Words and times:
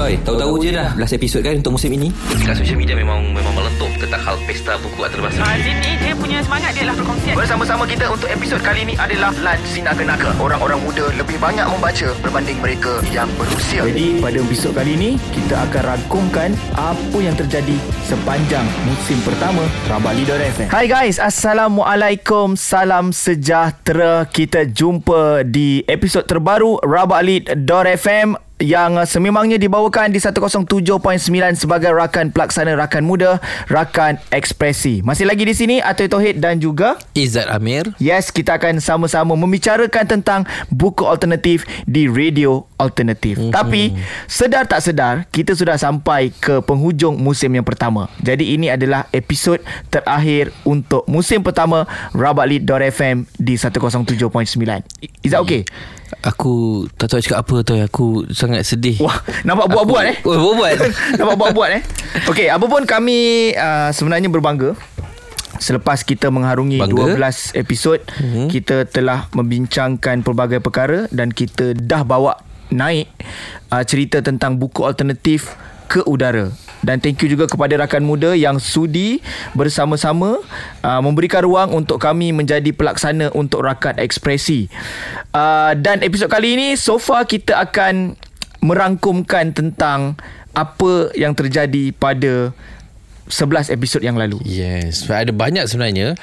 Toy, 0.00 0.16
tahu-tahu 0.24 0.64
je 0.64 0.72
dah 0.72 0.96
11 0.96 1.20
episod 1.20 1.40
kan 1.44 1.60
untuk 1.60 1.76
musim 1.76 1.92
ini. 1.92 2.08
Dekat 2.32 2.64
social 2.64 2.80
media 2.80 2.96
memang 2.96 3.36
memang 3.36 3.52
meletup 3.52 3.92
tentang 4.00 4.16
hal 4.24 4.40
pesta 4.48 4.80
buku 4.80 4.96
antarabangsa. 4.96 5.44
Azin 5.44 5.76
ni 5.76 5.92
dia 6.00 6.16
punya 6.16 6.40
semangat 6.40 6.72
dia 6.72 6.88
lah 6.88 6.96
perkongsian. 6.96 7.36
Bersama-sama 7.36 7.84
kita 7.84 8.08
untuk 8.08 8.32
episod 8.32 8.64
kali 8.64 8.88
ini 8.88 8.96
adalah 8.96 9.28
Lan 9.44 9.60
Sinaga 9.68 10.00
Orang-orang 10.40 10.80
muda 10.80 11.04
lebih 11.20 11.36
banyak 11.36 11.68
membaca 11.68 12.16
berbanding 12.24 12.56
mereka 12.64 13.04
yang 13.12 13.28
berusia. 13.36 13.84
Jadi 13.84 14.24
pada 14.24 14.40
episod 14.40 14.72
kali 14.72 14.96
ini 14.96 15.10
kita 15.36 15.68
akan 15.68 15.82
rangkumkan 15.92 16.56
apa 16.80 17.18
yang 17.20 17.36
terjadi 17.36 17.76
sepanjang 18.08 18.64
musim 18.88 19.20
pertama 19.20 19.68
Rabak 19.84 20.16
Leader 20.16 20.40
FM. 20.40 20.68
Hai 20.72 20.88
guys, 20.88 21.20
Assalamualaikum, 21.20 22.56
salam 22.56 23.12
sejahtera. 23.12 24.24
Kita 24.24 24.64
jumpa 24.64 25.44
di 25.44 25.84
episod 25.84 26.24
terbaru 26.24 26.80
Rabak 26.80 27.20
Leader 27.20 27.84
FM 28.00 28.48
yang 28.60 29.00
sememangnya 29.08 29.56
dibawakan 29.56 30.12
di 30.12 30.20
107.9 30.20 31.00
sebagai 31.56 31.90
rakan 31.90 32.28
pelaksana 32.28 32.76
rakan 32.76 33.08
muda, 33.08 33.40
rakan 33.72 34.20
ekspresi. 34.30 35.00
Masih 35.00 35.24
lagi 35.24 35.48
di 35.48 35.56
sini 35.56 35.76
Atoy 35.80 36.12
Tohid 36.12 36.38
dan 36.38 36.60
juga 36.60 37.00
Izzat 37.16 37.48
Amir. 37.48 37.96
Yes, 37.96 38.28
kita 38.28 38.60
akan 38.60 38.78
sama-sama 38.78 39.32
membicarakan 39.34 40.04
tentang 40.04 40.44
buku 40.68 41.08
alternatif 41.08 41.64
di 41.88 42.06
radio 42.06 42.68
alternatif. 42.76 43.40
Mm-hmm. 43.40 43.56
Tapi 43.56 43.96
sedar 44.28 44.68
tak 44.68 44.84
sedar, 44.84 45.24
kita 45.32 45.56
sudah 45.56 45.80
sampai 45.80 46.28
ke 46.28 46.60
penghujung 46.60 47.16
musim 47.16 47.48
yang 47.56 47.64
pertama. 47.64 48.12
Jadi 48.20 48.52
ini 48.54 48.68
adalah 48.68 49.08
episod 49.16 49.56
terakhir 49.88 50.52
untuk 50.68 51.08
musim 51.08 51.40
pertama 51.40 51.88
Rabatlit.fm 52.12 53.24
di 53.40 53.56
107.9. 53.56 54.20
Is 55.24 55.32
that 55.32 55.40
okay? 55.40 55.64
Aku 56.26 56.86
tak 56.98 57.10
tahu 57.10 57.20
cakap 57.22 57.38
apa 57.46 57.54
tu. 57.62 57.72
Aku 57.78 58.06
sangat 58.34 58.66
sedih. 58.66 58.98
Wah, 58.98 59.14
nampak 59.46 59.70
buat-buat 59.70 60.04
eh? 60.06 60.16
Oh, 60.26 60.54
buat-buat. 60.54 60.76
nampak 61.18 61.36
buat-buat 61.38 61.70
eh? 61.78 61.82
Okey, 62.26 62.50
apa 62.50 62.66
pun 62.66 62.82
kami 62.84 63.50
uh, 63.54 63.94
sebenarnya 63.94 64.26
berbangga 64.26 64.74
Selepas 65.60 66.00
kita 66.00 66.32
mengharungi 66.32 66.80
Bangga. 66.80 67.20
12 67.20 67.60
episod, 67.60 68.00
mm-hmm. 68.00 68.46
kita 68.48 68.88
telah 68.88 69.28
membincangkan 69.36 70.24
pelbagai 70.24 70.64
perkara 70.64 71.04
dan 71.12 71.28
kita 71.28 71.76
dah 71.76 72.00
bawa 72.00 72.40
naik 72.72 73.12
uh, 73.68 73.84
cerita 73.84 74.24
tentang 74.24 74.56
buku 74.56 74.88
alternatif 74.88 75.52
ke 75.84 76.00
udara. 76.08 76.48
Dan 76.80 76.98
thank 76.98 77.20
you 77.20 77.28
juga 77.28 77.44
kepada 77.44 77.76
rakan 77.76 78.04
muda 78.04 78.32
yang 78.32 78.56
sudi 78.56 79.20
bersama-sama 79.52 80.40
uh, 80.80 81.00
memberikan 81.04 81.44
ruang 81.44 81.76
untuk 81.76 82.00
kami 82.00 82.32
menjadi 82.32 82.72
pelaksana 82.72 83.32
untuk 83.36 83.60
rakan 83.64 84.00
ekspresi. 84.00 84.72
Uh, 85.36 85.76
dan 85.76 86.00
episod 86.00 86.32
kali 86.32 86.56
ini 86.56 86.68
so 86.80 86.96
far 86.96 87.28
kita 87.28 87.60
akan 87.60 88.16
merangkumkan 88.64 89.52
tentang 89.52 90.16
apa 90.52 91.14
yang 91.14 91.32
terjadi 91.32 91.94
pada 91.94 92.52
11 93.30 93.72
episod 93.72 94.02
yang 94.02 94.18
lalu. 94.18 94.42
Yes, 94.44 95.06
ada 95.08 95.30
banyak 95.30 95.64
sebenarnya 95.70 96.18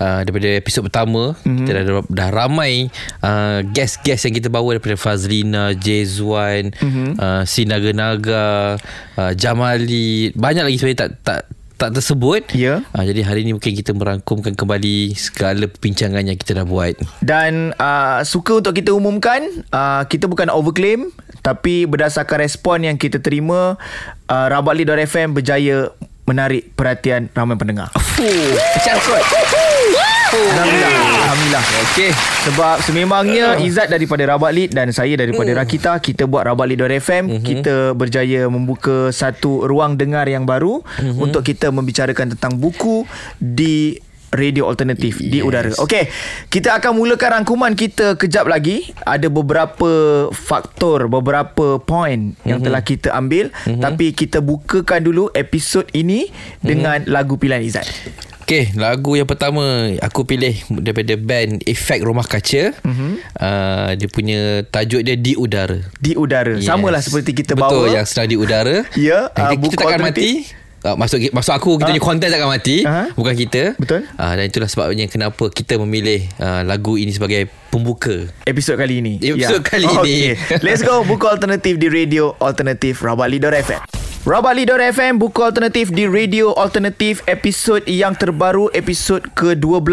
uh, 0.00 0.20
daripada 0.24 0.48
episod 0.56 0.82
pertama 0.82 1.36
mm-hmm. 1.44 1.56
kita 1.62 1.70
dah, 1.84 2.04
dah 2.08 2.28
ramai 2.32 2.88
uh, 3.22 3.60
guest-guest 3.70 4.26
yang 4.26 4.34
kita 4.34 4.48
bawa 4.48 4.76
daripada 4.76 4.96
Fazlina, 4.98 5.76
Jezwan, 5.76 6.72
mm-hmm. 6.72 7.10
uh, 7.20 7.42
Sinaga 7.44 7.92
Naga, 7.92 8.80
uh, 9.20 9.32
Jamali, 9.36 10.32
banyak 10.34 10.64
lagi 10.66 10.76
sebenarnya 10.80 11.00
tak 11.06 11.12
tak 11.22 11.40
tak 11.76 11.92
tersebut. 11.92 12.56
Ya. 12.56 12.80
Uh, 12.96 13.04
jadi 13.04 13.20
hari 13.20 13.44
ini 13.44 13.52
mungkin 13.52 13.76
kita 13.76 13.92
merangkumkan 13.92 14.56
kembali 14.56 15.12
segala 15.12 15.68
perbincangan 15.68 16.24
yang 16.24 16.36
kita 16.40 16.56
dah 16.56 16.66
buat. 16.66 16.96
Dan 17.20 17.76
uh, 17.76 18.24
suka 18.24 18.64
untuk 18.64 18.72
kita 18.72 18.96
umumkan, 18.96 19.44
uh, 19.70 20.02
kita 20.08 20.24
bukan 20.26 20.48
overclaim 20.48 21.12
tapi 21.44 21.86
berdasarkan 21.86 22.42
respon 22.42 22.82
yang 22.82 22.96
kita 22.98 23.22
terima, 23.22 23.78
uh, 24.26 24.46
Rabatli.fm 24.50 25.36
berjaya 25.36 25.94
menarik 26.26 26.74
perhatian 26.74 27.30
ramai 27.32 27.54
pendengar. 27.54 27.88
Fuh, 27.94 28.26
macam 28.74 28.96
kot. 29.00 29.22
Alhamdulillah. 30.26 30.90
Alhamdulillah. 31.22 31.64
Okey. 31.86 32.10
Sebab 32.44 32.76
sememangnya 32.82 33.46
Izzat 33.56 33.88
daripada 33.88 34.26
Rabat 34.26 34.52
Lead 34.52 34.70
dan 34.74 34.90
saya 34.90 35.14
daripada 35.14 35.48
Hmm. 35.48 35.60
Rakita 35.62 35.92
kita 35.96 36.26
buat 36.26 36.44
Rabat 36.44 36.66
Lead.fm 36.66 37.24
Mhm. 37.30 37.40
kita 37.40 37.74
berjaya 37.94 38.44
membuka 38.46 39.08
satu 39.10 39.64
ruang 39.64 39.94
dengar 39.94 40.26
yang 40.26 40.42
baru 40.42 40.82
Mhm. 40.82 41.22
untuk 41.22 41.40
kita 41.40 41.70
membicarakan 41.70 42.34
tentang 42.34 42.58
buku 42.58 43.06
di 43.38 43.96
radio 44.34 44.66
alternatif 44.66 45.22
yes. 45.22 45.30
di 45.30 45.38
udara. 45.42 45.70
Okey, 45.76 46.10
kita 46.50 46.78
akan 46.78 46.98
mulakan 46.98 47.40
rangkuman 47.40 47.72
kita 47.74 48.18
kejap 48.18 48.46
lagi. 48.46 48.90
Ada 49.02 49.30
beberapa 49.30 49.90
faktor, 50.32 51.06
beberapa 51.06 51.78
point 51.78 52.34
yang 52.42 52.58
Mhm. 52.60 52.66
telah 52.66 52.82
kita 52.82 53.08
ambil 53.14 53.54
tapi 53.78 54.12
kita 54.12 54.42
bukakan 54.42 55.00
dulu 55.02 55.30
episod 55.32 55.86
ini 55.92 56.30
dengan 56.60 57.06
Mhm. 57.06 57.10
lagu 57.10 57.38
pilihan 57.38 57.62
Izzat. 57.62 57.86
Okey, 58.46 58.78
lagu 58.78 59.18
yang 59.18 59.26
pertama 59.26 59.90
aku 59.98 60.22
pilih 60.22 60.54
daripada 60.78 61.18
band 61.18 61.66
Efek 61.66 61.98
Rumah 61.98 62.22
Kaca. 62.22 62.78
Mm-hmm. 62.78 63.12
Uh, 63.34 63.90
dia 63.98 64.06
punya 64.06 64.40
tajuk 64.70 65.02
dia 65.02 65.18
Di 65.18 65.34
Udara. 65.34 65.82
Di 65.98 66.14
udara. 66.14 66.54
Yes. 66.54 66.70
Samalah 66.70 67.02
seperti 67.02 67.34
kita 67.34 67.58
Betul, 67.58 67.90
bawa 67.90 67.98
yang 67.98 68.06
sedang 68.06 68.30
di 68.30 68.38
udara. 68.38 68.86
Ya, 68.94 69.34
Dan 69.34 69.50
uh, 69.50 69.58
kita, 69.66 69.74
takkan 69.82 69.98
mati. 69.98 70.46
Uh, 70.86 70.94
maksud 70.94 71.18
maksud 71.28 71.50
aku 71.50 71.74
kita 71.76 71.82
Ah. 71.82 71.88
punya 71.90 71.98
konten 72.00 72.28
takkan 72.30 72.46
mati 72.46 72.86
Aha. 72.86 73.10
bukan 73.12 73.34
kita 73.34 73.74
Betul. 73.74 74.06
uh, 74.06 74.32
dan 74.32 74.44
itulah 74.46 74.70
sebabnya 74.70 75.10
kenapa 75.10 75.50
kita 75.50 75.74
memilih 75.76 76.30
uh, 76.38 76.62
lagu 76.62 76.94
ini 76.94 77.10
sebagai 77.10 77.50
pembuka 77.68 78.30
episod 78.46 78.78
kali 78.78 79.02
ini. 79.02 79.18
Episod 79.18 79.60
kali 79.60 79.82
ini. 79.82 79.98
Okay. 80.06 80.38
Let's 80.62 80.86
go 80.86 81.02
buku 81.02 81.26
alternatif 81.26 81.74
di 81.76 81.90
radio 81.90 82.38
alternatif 82.38 83.02
Rabatli.fm. 84.26 84.66
Rabatli.fm 84.66 85.22
buku 85.22 85.38
alternatif 85.38 85.94
di 85.94 86.02
radio 86.10 86.50
alternatif 86.58 87.22
episod 87.30 87.78
yang 87.86 88.10
terbaru 88.10 88.66
episod 88.74 89.22
ke-12 89.22 89.86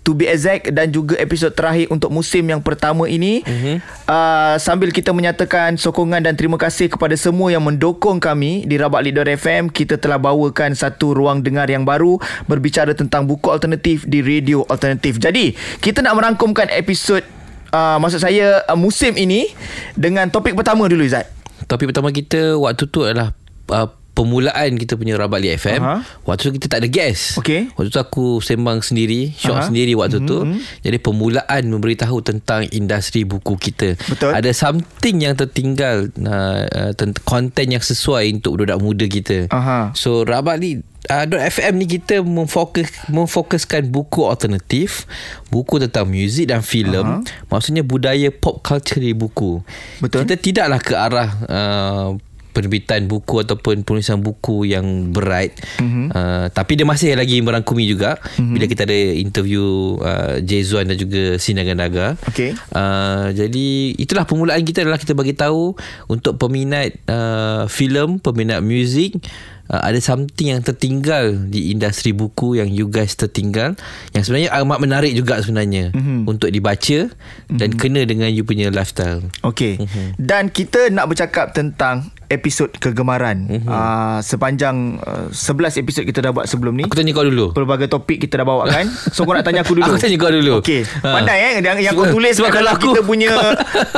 to 0.00 0.16
be 0.16 0.24
exact 0.24 0.72
dan 0.72 0.88
juga 0.88 1.20
episod 1.20 1.52
terakhir 1.52 1.92
untuk 1.92 2.08
musim 2.08 2.48
yang 2.48 2.64
pertama 2.64 3.04
ini. 3.04 3.44
Mm-hmm. 3.44 3.76
Uh, 4.08 4.56
sambil 4.56 4.88
kita 4.88 5.12
menyatakan 5.12 5.76
sokongan 5.76 6.24
dan 6.24 6.32
terima 6.32 6.56
kasih 6.56 6.88
kepada 6.88 7.12
semua 7.20 7.52
yang 7.52 7.60
mendukung 7.60 8.16
kami 8.24 8.64
di 8.64 8.80
Rabatli.fm 8.80 9.68
kita 9.68 10.00
telah 10.00 10.16
bawakan 10.16 10.72
satu 10.72 11.12
ruang 11.12 11.44
dengar 11.44 11.68
yang 11.68 11.84
baru 11.84 12.16
berbicara 12.48 12.96
tentang 12.96 13.28
buku 13.28 13.52
alternatif 13.52 14.08
di 14.08 14.24
radio 14.24 14.64
alternatif. 14.72 15.20
Jadi, 15.20 15.52
kita 15.84 16.00
nak 16.00 16.16
merangkumkan 16.16 16.72
episod 16.72 17.20
uh, 17.68 18.00
maksud 18.00 18.24
saya 18.24 18.64
uh, 18.64 18.80
musim 18.80 19.12
ini 19.20 19.52
dengan 19.92 20.32
topik 20.32 20.56
pertama 20.56 20.88
dulu 20.88 21.04
Izzat. 21.04 21.28
topik 21.68 21.92
pertama 21.92 22.08
kita 22.16 22.56
waktu 22.56 22.88
tu 22.88 23.04
adalah 23.04 23.43
uh, 23.70 23.88
permulaan 24.14 24.78
kita 24.78 24.94
punya 24.94 25.18
Rabat 25.18 25.42
Li 25.42 25.50
FM. 25.58 25.82
Aha. 25.82 26.06
Waktu 26.22 26.48
tu 26.48 26.50
kita 26.56 26.66
tak 26.70 26.86
ada 26.86 26.88
guest. 26.88 27.34
Okey. 27.42 27.74
Waktu 27.74 27.90
tu 27.90 27.98
aku 27.98 28.38
sembang 28.38 28.80
sendiri, 28.80 29.34
shock 29.34 29.58
Aha. 29.58 29.66
sendiri 29.66 29.98
waktu 29.98 30.22
tu. 30.22 30.46
Jadi 30.86 31.02
permulaan 31.02 31.62
memberitahu 31.66 32.22
tentang 32.22 32.64
industri 32.70 33.26
buku 33.26 33.58
kita. 33.58 33.98
Betul. 33.98 34.30
Ada 34.30 34.54
something 34.54 35.26
yang 35.26 35.34
tertinggal 35.34 36.14
uh, 36.22 36.94
uh, 36.94 37.12
konten 37.26 37.74
yang 37.74 37.82
sesuai 37.82 38.30
untuk 38.38 38.62
budak 38.62 38.78
muda 38.78 39.04
kita. 39.10 39.50
Aha. 39.50 39.90
So 39.98 40.22
Rabat 40.22 40.62
Li 40.62 40.78
uh, 41.10 41.26
.fm 41.26 41.74
ni 41.82 41.86
kita 41.90 42.22
memfokus 42.22 42.86
memfokuskan 43.10 43.90
buku 43.90 44.30
alternatif, 44.30 45.10
buku 45.50 45.82
tentang 45.82 46.06
muzik 46.06 46.54
dan 46.54 46.62
filem. 46.62 47.26
Maksudnya 47.50 47.82
budaya 47.82 48.30
pop 48.30 48.62
culture 48.62 49.02
di 49.02 49.10
buku. 49.10 49.58
Betul. 49.98 50.22
Kita 50.22 50.34
tidaklah 50.38 50.80
ke 50.80 50.94
arah 50.94 51.30
uh, 51.50 52.08
penerbitan 52.54 53.10
buku 53.10 53.42
ataupun 53.42 53.82
penulisan 53.82 54.22
buku 54.22 54.70
yang 54.70 55.10
berat 55.10 55.50
mm-hmm. 55.82 56.14
uh, 56.14 56.46
tapi 56.54 56.78
dia 56.78 56.86
masih 56.86 57.18
lagi 57.18 57.42
merangkumi 57.42 57.84
juga 57.90 58.16
mm-hmm. 58.22 58.52
bila 58.54 58.64
kita 58.70 58.86
ada 58.86 58.98
interview 59.18 59.98
uh, 59.98 60.38
Jezwan 60.38 60.86
dan 60.86 60.96
juga 60.96 61.36
Sinaga 61.42 61.74
Naga 61.74 62.14
Okey. 62.30 62.54
uh, 62.70 63.34
jadi 63.34 63.68
itulah 63.98 64.22
permulaan 64.22 64.62
kita 64.62 64.86
adalah 64.86 65.02
kita 65.02 65.18
bagi 65.18 65.34
tahu 65.34 65.74
untuk 66.06 66.38
peminat 66.38 66.94
uh, 67.10 67.66
filem 67.66 68.22
peminat 68.22 68.62
muzik 68.62 69.18
Uh, 69.64 69.80
ada 69.80 69.96
something 69.96 70.52
yang 70.52 70.60
tertinggal 70.60 71.32
di 71.48 71.72
industri 71.72 72.12
buku 72.12 72.60
yang 72.60 72.68
you 72.68 72.84
guys 72.84 73.16
tertinggal 73.16 73.72
yang 74.12 74.20
sebenarnya 74.20 74.52
amat 74.60 74.76
menarik 74.76 75.16
juga 75.16 75.40
sebenarnya 75.40 75.88
mm-hmm. 75.88 76.28
untuk 76.28 76.52
dibaca 76.52 77.08
mm-hmm. 77.08 77.56
dan 77.56 77.72
kena 77.72 78.04
dengan 78.04 78.28
you 78.28 78.44
punya 78.44 78.68
lifestyle. 78.68 79.24
Okey. 79.40 79.80
Dan 80.20 80.52
kita 80.52 80.92
nak 80.92 81.08
bercakap 81.08 81.56
tentang 81.56 82.12
episod 82.34 82.68
kegemaran. 82.72 83.46
Uh, 83.62 84.18
sepanjang 84.20 84.98
uh, 84.98 85.30
11 85.30 85.78
episod 85.78 86.02
kita 86.02 86.18
dah 86.20 86.30
buat 86.30 86.44
sebelum 86.44 86.74
ni. 86.74 86.82
Aku 86.82 86.92
tanya 86.92 87.10
kau 87.10 87.22
dulu. 87.22 87.50
Pelbagai 87.50 87.86
topik 87.86 88.18
kita 88.20 88.36
dah 88.36 88.44
bawa 88.44 88.66
kan. 88.66 88.84
So 89.08 89.22
kau 89.22 89.32
nak 89.32 89.42
tanya 89.42 89.62
aku 89.62 89.74
dulu. 89.74 89.86
Aku 89.86 89.96
tanya 89.96 90.16
kau 90.16 90.28
dulu. 90.28 90.52
Okey. 90.58 90.82
Ha. 90.82 91.08
Pandai 91.12 91.38
eh 91.40 91.52
yang, 91.58 91.78
yang 91.80 91.94
kau 91.94 92.06
tulis 92.06 92.34
sebab 92.34 92.50
kat 92.50 92.56
kalau 92.56 92.70
aku- 92.72 92.90
kita 92.90 93.02
punya 93.02 93.30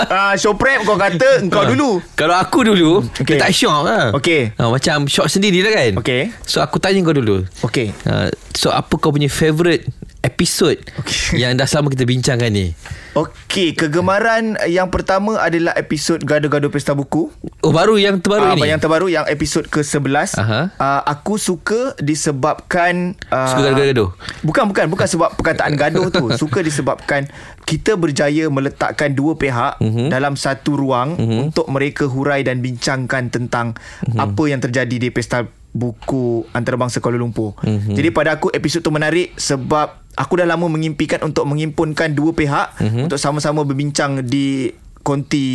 uh, 0.07 0.35
show 0.41 0.53
prep 0.53 0.83
kau 0.83 0.95
kata 0.95 1.41
engkau 1.41 1.63
Ha. 1.63 1.69
dulu. 1.69 1.91
Kalau 2.13 2.37
aku 2.37 2.59
dulu 2.63 3.01
okay. 3.15 3.37
Tak 3.37 3.51
shock 3.51 3.81
lah 3.83 4.13
Okey. 4.13 4.53
ha, 4.53 4.69
Macam 4.69 5.07
shock 5.07 5.27
sendiri 5.27 5.61
lah 5.61 5.73
kan 5.73 5.93
Okey. 5.99 6.31
So 6.43 6.61
aku 6.61 6.77
tanya 6.77 7.01
kau 7.01 7.13
dulu 7.13 7.43
Okey. 7.63 7.91
uh, 8.05 8.29
So 8.53 8.69
apa 8.69 8.93
kau 8.95 9.09
punya 9.09 9.27
favourite 9.27 9.85
episod 10.25 10.77
okay. 11.01 11.37
yang 11.43 11.57
dah 11.57 11.69
sama 11.69 11.93
kita 11.93 12.07
bincangkan 12.09 12.51
ni. 12.53 12.73
Okey, 13.17 13.73
kegemaran 13.73 14.61
yang 14.69 14.93
pertama 14.93 15.41
adalah 15.41 15.73
episod 15.81 16.21
Gaduh-gaduh 16.21 16.69
Pesta 16.69 16.93
Buku. 16.93 17.33
Oh 17.65 17.73
baru 17.73 17.97
yang 17.97 18.21
terbaru 18.21 18.53
Ah, 18.53 18.55
ni. 18.55 18.69
yang 18.69 18.77
terbaru 18.77 19.09
yang 19.09 19.25
episod 19.25 19.65
ke-11. 19.65 20.37
Aha. 20.37 20.77
Uh, 20.77 21.01
aku 21.09 21.41
suka 21.41 21.97
disebabkan 21.97 23.17
uh, 23.33 23.49
Suka 23.49 23.73
gaduh-gaduh? 23.73 24.13
Bukan 24.45 24.69
bukan 24.69 24.85
bukan 24.93 25.09
sebab 25.09 25.33
perkataan 25.33 25.73
gaduh 25.81 26.13
tu. 26.13 26.29
Suka 26.37 26.61
disebabkan 26.61 27.25
kita 27.65 27.97
berjaya 27.99 28.47
meletakkan 28.53 29.17
dua 29.17 29.35
pihak 29.35 29.83
mm-hmm. 29.83 30.09
dalam 30.13 30.39
satu 30.39 30.79
ruang 30.79 31.19
mm-hmm. 31.19 31.39
untuk 31.51 31.67
mereka 31.73 32.07
hurai 32.07 32.47
dan 32.47 32.63
bincangkan 32.63 33.33
tentang 33.33 33.75
mm-hmm. 34.07 34.23
apa 34.23 34.43
yang 34.47 34.61
terjadi 34.63 34.97
di 35.03 35.09
pesta 35.11 35.49
buku 35.77 36.49
antarabangsa 36.57 37.05
Kuala 37.05 37.21
Lumpur. 37.21 37.53
Mm-hmm. 37.61 37.95
Jadi 37.99 38.09
pada 38.15 38.41
aku 38.41 38.49
episod 38.55 38.81
tu 38.81 38.89
menarik 38.89 39.37
sebab 39.37 40.06
aku 40.17 40.33
dah 40.35 40.47
lama 40.47 40.67
mengimpikan 40.67 41.21
untuk 41.23 41.45
menghimpunkan 41.45 42.11
dua 42.11 42.33
pihak 42.33 42.75
Mhm. 42.75 42.83
mm-hmm. 42.83 43.05
untuk 43.05 43.19
sama-sama 43.19 43.63
berbincang 43.63 44.21
di 44.23 44.73
konti 45.01 45.47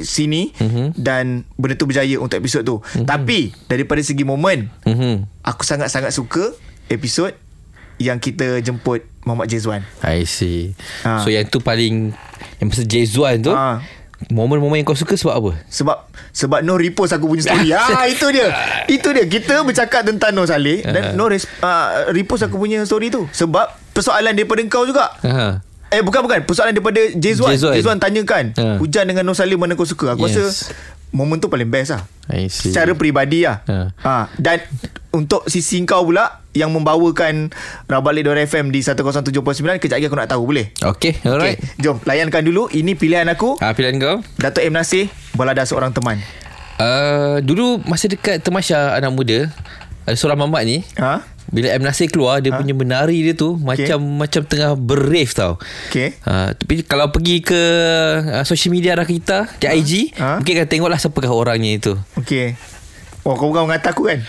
sini 0.00 0.50
Mhm. 0.50 0.60
mm-hmm. 0.60 0.86
dan 0.96 1.24
benda 1.54 1.74
tu 1.74 1.84
berjaya 1.84 2.16
untuk 2.16 2.36
episod 2.36 2.62
tu. 2.62 2.80
Mm-hmm. 2.80 3.06
Tapi 3.06 3.38
daripada 3.66 4.00
segi 4.00 4.22
momen 4.22 4.66
Mhm. 4.82 5.28
aku 5.40 5.62
sangat-sangat 5.62 6.10
suka 6.10 6.50
episod 6.86 7.30
yang 7.96 8.16
kita 8.16 8.58
jemput 8.58 9.04
Muhammad 9.22 9.46
Jezwan. 9.46 9.84
I 10.00 10.24
see. 10.24 10.72
Ha. 11.02 11.20
So 11.20 11.28
yang 11.28 11.44
tu 11.44 11.60
paling 11.60 12.16
yang 12.56 12.66
pasal 12.66 12.84
Jezuan 12.84 13.38
tu. 13.38 13.52
Ha. 13.52 13.84
Momen-momen 14.28 14.76
yang 14.76 14.84
kau 14.84 14.92
suka 14.94 15.16
sebab 15.16 15.32
apa? 15.34 15.50
Sebab 15.66 15.96
sebab 16.30 16.60
Noh 16.60 16.76
repost 16.76 17.08
aku 17.10 17.24
punya 17.26 17.40
story. 17.42 17.72
ah 17.72 18.04
itu 18.12 18.28
dia. 18.28 18.52
Itu 18.84 19.12
dia. 19.12 19.24
Kita 19.24 19.60
bercakap 19.60 20.04
tentang 20.04 20.32
Noh 20.32 20.44
Saleh 20.44 20.80
dan 20.82 21.12
Noh 21.14 21.24
res, 21.26 21.48
uh, 21.60 22.08
repost 22.10 22.44
aku 22.44 22.56
punya 22.58 22.80
story 22.82 23.08
tu 23.08 23.24
sebab 23.30 23.72
persoalan 24.00 24.32
daripada 24.32 24.64
kau 24.66 24.82
juga. 24.82 25.12
Ha. 25.20 25.60
Eh 25.90 26.00
bukan 26.00 26.22
bukan 26.22 26.40
persoalan 26.42 26.72
daripada 26.72 27.02
Jezwan. 27.12 27.52
Jezwan. 27.52 27.74
Jezwan 27.76 27.98
tanyakan 27.98 28.44
Ha. 28.54 28.66
hujan 28.78 29.04
dengan 29.04 29.22
Noh 29.22 29.34
Saleh 29.34 29.54
mana 29.54 29.74
kau 29.74 29.84
suka. 29.84 30.14
Aku 30.14 30.24
Yes. 30.24 30.38
rasa 30.38 30.72
momen 31.10 31.36
tu 31.36 31.46
paling 31.46 31.66
best 31.66 31.92
lah. 31.92 32.02
I 32.26 32.46
see. 32.46 32.70
Secara 32.70 32.94
peribadi 32.94 33.42
lah. 33.42 33.60
Ha. 33.66 33.76
Ha. 33.98 34.14
Dan 34.34 34.62
untuk 35.10 35.44
sisi 35.44 35.82
kau 35.82 36.06
pula 36.06 36.38
yang 36.50 36.70
membawakan 36.70 37.50
Rabalik 37.86 38.24
Dora 38.24 38.40
FM 38.40 38.70
di 38.70 38.80
107.9 38.80 39.34
kejap 39.76 39.98
lagi 39.98 40.06
aku 40.06 40.16
nak 40.16 40.30
tahu 40.30 40.42
boleh? 40.44 40.70
Okay, 40.76 41.18
alright. 41.22 41.58
Okay, 41.58 41.78
jom 41.78 41.98
layankan 42.00 42.42
dulu. 42.42 42.66
Ini 42.66 42.94
pilihan 42.94 43.26
aku. 43.26 43.58
Ah 43.58 43.70
pilihan 43.70 43.98
kau? 43.98 44.16
Datuk 44.36 44.62
M 44.62 44.72
Nasir 44.72 45.10
Balada 45.32 45.62
seorang 45.62 45.90
teman. 45.90 46.22
Uh, 46.74 47.38
dulu 47.40 47.82
masa 47.84 48.06
dekat 48.06 48.40
Temasya 48.40 48.96
anak 48.96 49.12
muda 49.12 49.52
ada 50.00 50.16
seorang 50.16 50.40
mamat 50.40 50.64
ni 50.64 50.80
Ha? 50.96 51.20
Bila 51.50 51.74
M 51.74 51.82
Nasir 51.82 52.06
keluar 52.06 52.38
dia 52.38 52.54
ha? 52.54 52.58
punya 52.58 52.72
menari 52.72 53.26
dia 53.26 53.34
tu 53.34 53.58
macam 53.58 53.98
macam 54.22 54.42
tengah 54.46 54.78
berrave 54.78 55.30
tau. 55.34 55.58
Okey. 55.90 56.14
Uh, 56.22 56.54
tapi 56.54 56.86
kalau 56.86 57.10
pergi 57.10 57.42
ke 57.42 57.62
uh, 58.22 58.44
social 58.46 58.70
media 58.70 58.94
dah 58.94 59.06
kita 59.06 59.50
di 59.58 59.66
IG 59.66 59.92
Ha? 60.16 60.38
mungkin 60.38 60.52
akan 60.62 60.68
tengoklah 60.70 60.98
siapakah 60.98 61.32
orangnya 61.34 61.76
itu. 61.76 61.92
Okey. 62.18 62.54
Oh, 63.26 63.36
kau 63.36 63.52
bukan 63.52 63.68
mengata 63.68 63.92
aku 63.92 64.08
kan? 64.08 64.22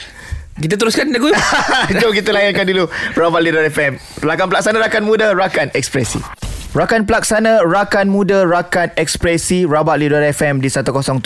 Kita 0.59 0.75
teruskan 0.75 1.09
lagu. 1.15 1.31
Jom 2.03 2.11
kita 2.11 2.35
layankan 2.35 2.67
dulu 2.67 2.91
Rawal 3.15 3.39
Leader 3.47 3.63
FM 3.71 3.95
Rakan 4.19 4.51
pelaksana 4.51 4.83
Rakan 4.83 5.03
Muda 5.07 5.31
Rakan 5.31 5.71
Ekspresi 5.71 6.19
Rakan 6.71 7.03
pelaksana 7.03 7.67
Rakan 7.67 8.07
Muda 8.07 8.47
Rakan 8.47 8.95
Ekspresi 8.95 9.67
Rabat 9.67 9.99
Leader 9.99 10.23
FM 10.23 10.63
di 10.63 10.71
107.9 10.71 11.19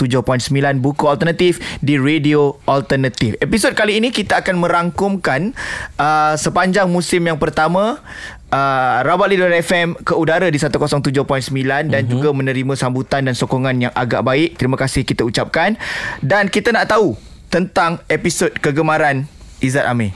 Buku 0.82 1.06
Alternatif 1.06 1.62
di 1.78 2.02
Radio 2.02 2.58
Alternatif 2.66 3.38
Episod 3.38 3.70
kali 3.78 4.02
ini 4.02 4.10
kita 4.10 4.42
akan 4.42 4.58
merangkumkan 4.58 5.54
uh, 6.02 6.34
Sepanjang 6.34 6.90
musim 6.90 7.22
yang 7.22 7.38
pertama 7.38 8.02
Uh, 8.46 9.02
Rabat 9.02 9.26
Leader 9.26 9.50
FM 9.58 9.98
ke 10.06 10.14
udara 10.14 10.46
di 10.46 10.54
107.9 10.54 11.02
dan 11.10 11.90
uh-huh. 11.90 12.06
juga 12.06 12.30
menerima 12.30 12.78
sambutan 12.78 13.26
dan 13.26 13.34
sokongan 13.34 13.74
yang 13.74 13.90
agak 13.90 14.22
baik. 14.22 14.54
Terima 14.54 14.78
kasih 14.78 15.02
kita 15.02 15.26
ucapkan. 15.26 15.74
Dan 16.22 16.46
kita 16.46 16.70
nak 16.70 16.94
tahu 16.94 17.18
tentang 17.50 17.98
episod 18.06 18.54
kegemaran 18.62 19.26
Izzat 19.58 19.90
Amir. 19.90 20.14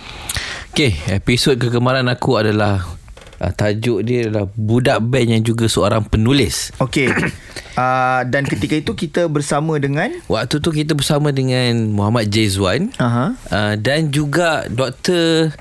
Okay, 0.71 0.95
episod 1.11 1.59
kegemaran 1.59 2.07
aku 2.07 2.39
adalah 2.39 2.87
uh, 3.41 3.53
tajuk 3.57 4.05
dia 4.05 4.29
adalah 4.29 4.47
budak 4.55 5.01
band 5.01 5.41
yang 5.41 5.43
juga 5.43 5.67
seorang 5.67 6.05
penulis. 6.07 6.71
Okey. 6.79 7.09
uh, 7.75 8.23
dan 8.33 8.45
ketika 8.45 8.77
itu 8.77 8.93
kita 8.93 9.27
bersama 9.27 9.81
dengan 9.81 10.13
Waktu 10.29 10.61
tu 10.61 10.71
kita 10.71 10.93
bersama 10.93 11.33
dengan 11.33 11.91
Muhammad 11.91 12.29
Jezwan 12.29 12.93
Aha. 13.01 13.35
uh, 13.51 13.75
dan 13.81 14.13
juga 14.13 14.69
Dr. 14.69 15.57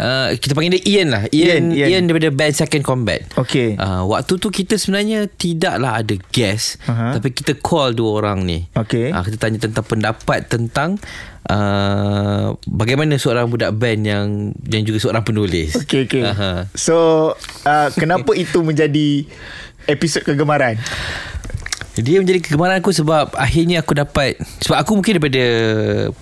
Uh, 0.00 0.32
kita 0.34 0.56
panggil 0.56 0.80
dia 0.80 0.84
Ian 0.96 1.08
lah 1.12 1.28
Ian, 1.28 1.76
Ian, 1.76 1.76
Ian. 1.76 1.88
Ian. 1.92 2.02
daripada 2.08 2.32
band 2.32 2.54
Second 2.56 2.80
Combat 2.80 3.20
Okey. 3.36 3.76
uh, 3.76 4.08
Waktu 4.08 4.40
tu 4.40 4.48
kita 4.48 4.80
sebenarnya 4.80 5.28
Tidaklah 5.28 6.00
ada 6.00 6.16
guest 6.32 6.80
Aha. 6.88 7.20
Tapi 7.20 7.36
kita 7.36 7.52
call 7.54 7.92
dua 7.92 8.16
orang 8.16 8.48
ni 8.48 8.64
Okey. 8.72 9.12
uh, 9.12 9.20
Kita 9.20 9.36
tanya 9.36 9.60
tentang 9.60 9.84
pendapat 9.84 10.48
Tentang 10.48 10.96
uh, 11.44 12.56
Bagaimana 12.64 13.20
seorang 13.20 13.46
budak 13.46 13.76
band 13.76 14.00
Yang 14.00 14.26
Yang 14.64 14.82
juga 14.88 14.98
seorang 15.04 15.20
penulis 15.20 15.76
Okey 15.76 16.08
okey. 16.08 16.24
Aha. 16.24 16.72
So 16.72 16.96
uh, 17.68 17.88
kenapa 17.92 18.32
itu 18.32 18.64
menjadi 18.64 19.28
episod 19.84 20.24
kegemaran? 20.24 20.80
Dia 21.98 22.22
menjadi 22.22 22.38
kegemaran 22.38 22.78
aku 22.78 22.94
sebab 22.94 23.34
akhirnya 23.34 23.82
aku 23.82 23.98
dapat 23.98 24.38
sebab 24.62 24.78
aku 24.78 24.94
mungkin 24.94 25.18
daripada 25.18 25.44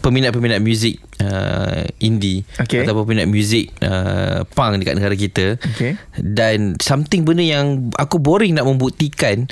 peminat-peminat 0.01 0.65
muzik 0.65 0.97
uh, 1.21 1.85
indie 2.01 2.49
Okey. 2.57 2.89
ataupun 2.89 3.05
peminat 3.05 3.29
muzik 3.29 3.69
uh, 3.85 4.49
punk 4.57 4.81
dekat 4.81 4.97
negara 4.97 5.13
kita. 5.13 5.47
Okey. 5.61 6.01
Dan 6.17 6.81
something 6.81 7.29
benda 7.29 7.45
yang 7.45 7.93
aku 8.01 8.17
boring 8.17 8.57
nak 8.57 8.65
membuktikan 8.65 9.45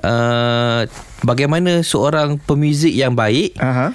uh, 0.00 0.88
bagaimana 1.20 1.84
seorang 1.84 2.40
pemuzik 2.40 2.96
yang 2.96 3.12
baik 3.12 3.52
Aha. 3.60 3.92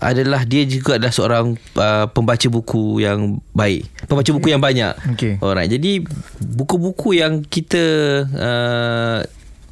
adalah 0.00 0.48
dia 0.48 0.64
juga 0.64 0.96
adalah 0.96 1.12
seorang 1.12 1.46
uh, 1.76 2.06
pembaca 2.08 2.48
buku 2.48 3.04
yang 3.04 3.44
baik. 3.52 3.84
Pembaca 4.08 4.30
buku 4.32 4.48
yang 4.56 4.62
banyak. 4.64 4.96
Okey. 5.14 5.36
Alright. 5.44 5.68
Jadi 5.68 6.00
buku-buku 6.40 7.18
yang 7.20 7.44
kita 7.44 7.84
uh, 8.24 9.20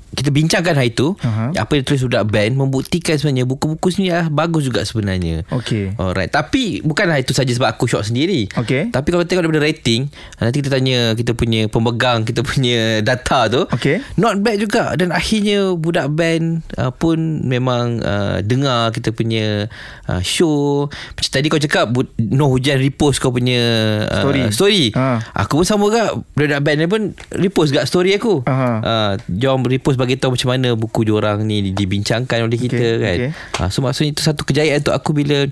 kita 0.08 0.31
bincangkan 0.31 0.75
hari 0.75 0.91
tu 0.91 1.19
Aha. 1.19 1.50
apa 1.53 1.73
yang 1.73 1.82
tulis 1.82 2.00
budak 2.00 2.25
band 2.26 2.55
membuktikan 2.55 3.14
sebenarnya 3.14 3.43
buku-buku 3.44 3.88
sini 3.88 4.08
ah 4.08 4.26
bagus 4.26 4.62
juga 4.62 4.81
sebenarnya. 4.81 5.43
Okey. 5.50 5.97
Alright. 5.97 6.29
Tapi 6.29 6.79
bukanlah 6.81 7.17
itu 7.17 7.31
saja 7.31 7.49
sebab 7.49 7.73
aku 7.73 7.85
shot 7.85 8.05
sendiri. 8.05 8.47
Okey. 8.53 8.88
Tapi 8.88 9.08
kalau 9.08 9.23
tengok 9.23 9.43
daripada 9.43 9.64
rating, 9.64 10.06
nanti 10.37 10.56
kita 10.56 10.70
tanya 10.70 10.99
kita 11.12 11.32
punya 11.32 11.67
pemegang, 11.67 12.23
kita 12.23 12.41
punya 12.41 12.76
data 13.08 13.49
tu. 13.49 13.67
Okey. 13.67 13.99
Not 14.14 14.38
bad 14.38 14.56
juga 14.58 14.94
dan 14.94 15.11
akhirnya 15.11 15.75
budak 15.75 16.06
band 16.08 16.44
uh, 16.75 16.91
pun 16.91 17.17
memang 17.43 17.99
uh, 17.99 18.38
dengar 18.41 18.91
kita 18.91 19.11
punya 19.11 19.67
uh, 20.05 20.20
show. 20.20 20.87
Macam 20.87 21.31
tadi 21.31 21.46
kau 21.46 21.58
cakap 21.58 21.89
bu- 21.89 22.08
No 22.17 22.48
Hujan 22.48 22.79
repost 22.79 23.19
kau 23.19 23.31
punya 23.31 23.60
uh, 24.05 24.22
Story. 24.22 24.43
story. 24.51 24.84
Ha. 24.93 25.19
Aku 25.36 25.60
pun 25.60 25.67
sama 25.67 25.86
juga 25.86 26.15
budak 26.32 26.60
band 26.60 26.79
ni 26.79 26.86
pun 26.86 27.03
repost 27.31 27.70
gak 27.70 27.84
story 27.84 28.15
aku. 28.15 28.44
Aha. 28.44 28.70
Uh, 28.79 29.13
jom 29.29 29.60
repost 29.63 29.95
bagi 29.96 30.15
tahu 30.15 30.32
macam 30.32 30.48
mana 30.50 30.69
buku 30.72 31.03
diorang 31.03 31.43
ni 31.43 31.70
dibincangkan 31.70 32.38
oleh 32.43 32.56
kita 32.56 32.76
Okey, 32.76 33.00
kan. 33.00 33.17
okey. 33.19 33.31
Uh, 33.56 33.69
so 33.69 33.81
maksudnya 33.81 34.12
itu 34.12 34.20
satu 34.20 34.43
kejayaan 34.43 34.81
untuk 34.81 34.93
aku 34.93 35.10
bila 35.10 35.48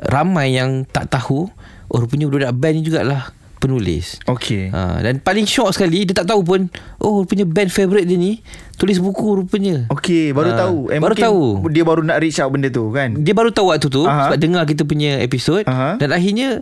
ramai 0.00 0.54
yang 0.54 0.82
tak 0.84 1.06
tahu 1.08 1.46
oh 1.86 1.98
rupanya 1.98 2.26
budak 2.26 2.52
band 2.52 2.74
ni 2.74 2.82
jugalah 2.82 3.30
penulis. 3.56 4.20
Okey. 4.26 4.68
Ha, 4.68 5.00
dan 5.00 5.16
paling 5.18 5.48
shock 5.48 5.72
sekali 5.72 6.04
Dia 6.04 6.12
tak 6.12 6.28
tahu 6.28 6.44
pun 6.44 6.68
Oh 7.00 7.24
rupanya 7.24 7.48
band 7.48 7.72
favourite 7.72 8.04
dia 8.04 8.12
ni 8.14 8.44
Tulis 8.76 9.00
buku 9.00 9.40
rupanya 9.40 9.88
Okey, 9.88 10.36
baru 10.36 10.52
Ah, 10.52 10.58
tahu. 10.60 10.78
Eh, 10.92 11.00
baru 11.00 11.14
tahu. 11.16 11.64
Dia 11.72 11.80
baru 11.80 12.04
nak 12.04 12.20
reach 12.20 12.36
out 12.38 12.52
benda 12.52 12.68
tu 12.68 12.92
kan? 12.92 13.16
Dia 13.16 13.32
baru 13.32 13.48
tahu 13.48 13.72
waktu 13.72 13.88
tu 13.88 14.04
Aha. 14.04 14.28
Sebab 14.28 14.36
dengar 14.36 14.62
kita 14.64 14.84
punya 14.84 15.16
episod. 15.18 15.64
Dan 15.96 16.12
akhirnya 16.12 16.60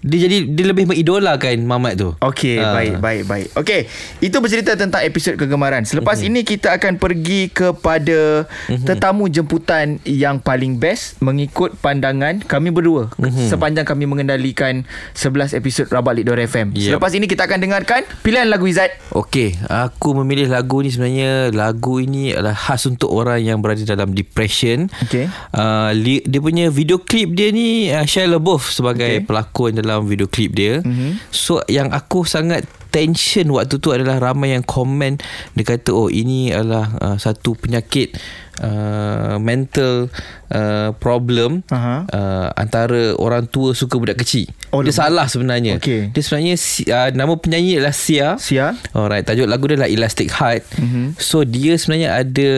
Dia 0.00 0.18
jadi 0.24 0.48
Dia 0.48 0.64
lebih 0.66 0.84
mengidolakan 0.86 1.60
Mamat 1.62 1.94
tu 1.94 2.08
Okey, 2.18 2.56
Ah. 2.56 2.72
baik, 2.72 2.94
baik, 2.98 3.22
baik. 3.24 3.46
Okey, 3.54 3.80
itu 4.20 4.36
bercerita 4.38 4.72
tentang 4.72 5.02
episod 5.02 5.36
kegemaran. 5.36 5.84
Selepas 5.84 6.20
Mhm. 6.20 6.26
ini 6.26 6.40
kita 6.42 6.72
akan 6.72 6.96
pergi 6.96 7.48
kepada 7.48 8.44
tetamu 8.84 9.26
jemputan 9.26 10.00
yang 10.02 10.38
paling 10.38 10.76
best 10.76 11.20
mengikut 11.20 11.76
pandangan 11.78 12.40
kami 12.40 12.70
berdua 12.70 13.12
Mhm. 13.16 13.48
sepanjang 13.48 13.84
kami 13.84 14.04
mengendalikan 14.04 14.84
11 15.12 15.52
episod 15.52 15.84
Rabak 15.86 16.16
Lidor 16.16 16.38
FM. 16.38 16.72
Yep. 16.72 16.96
Selepas 16.96 17.12
ini 17.12 17.26
kita 17.26 17.44
akan 17.44 17.58
dengarkan 17.60 18.00
pilihan 18.22 18.46
lagu 18.46 18.64
Izzat. 18.64 18.92
Okey, 19.12 19.58
aku 19.66 20.16
memilih 20.16 20.48
lagu 20.48 20.80
ni 20.80 20.88
sebenarnya 20.88 21.50
lagu 21.50 21.98
ini 21.98 22.32
adalah 22.32 22.54
khas 22.54 22.86
untuk 22.86 23.10
orang 23.10 23.42
yang 23.42 23.58
berada 23.58 23.82
dalam 23.82 24.14
depression. 24.14 24.88
Okey. 25.04 25.26
Uh, 25.50 25.90
dia 26.22 26.40
punya 26.40 26.70
video 26.70 27.02
klip 27.02 27.34
dia 27.34 27.50
ni 27.50 27.90
uh, 27.90 28.06
Shia 28.06 28.30
LaBeouf 28.30 28.70
sebagai 28.70 29.20
okay. 29.20 29.26
pelakon 29.26 29.74
dalam 29.74 29.89
video 29.98 30.30
klip 30.30 30.54
dia. 30.54 30.78
Mm-hmm. 30.86 31.10
So 31.34 31.66
yang 31.66 31.90
aku 31.90 32.22
sangat 32.22 32.70
tension 32.90 33.46
waktu 33.54 33.78
tu 33.78 33.94
adalah 33.94 34.18
ramai 34.18 34.50
yang 34.50 34.66
komen 34.66 35.22
dia 35.54 35.62
kata 35.62 35.94
oh 35.94 36.10
ini 36.10 36.50
adalah 36.50 36.90
uh, 36.98 37.16
satu 37.22 37.54
penyakit 37.54 38.18
uh, 38.58 39.38
mental 39.38 40.10
uh, 40.50 40.90
problem 40.98 41.62
Aha. 41.70 42.10
uh, 42.10 42.48
antara 42.58 43.14
orang 43.14 43.46
tua 43.46 43.78
suka 43.78 43.94
budak 43.94 44.18
kecil. 44.26 44.50
Oh, 44.74 44.82
dia 44.82 44.90
lepas- 44.90 45.06
salah 45.06 45.26
sebenarnya. 45.30 45.78
Okey. 45.78 46.10
Dia 46.10 46.22
sebenarnya 46.22 46.54
uh, 46.90 47.10
nama 47.14 47.34
penyanyi 47.38 47.78
adalah 47.78 47.94
Sia. 47.94 48.28
Sia. 48.42 48.74
Alright, 48.90 49.22
tajuk 49.22 49.46
lagu 49.46 49.70
dia 49.70 49.78
adalah 49.78 49.90
Elastic 49.90 50.34
Heart. 50.34 50.62
Mm-hmm. 50.82 51.06
So 51.18 51.46
dia 51.46 51.78
sebenarnya 51.78 52.18
ada 52.26 52.50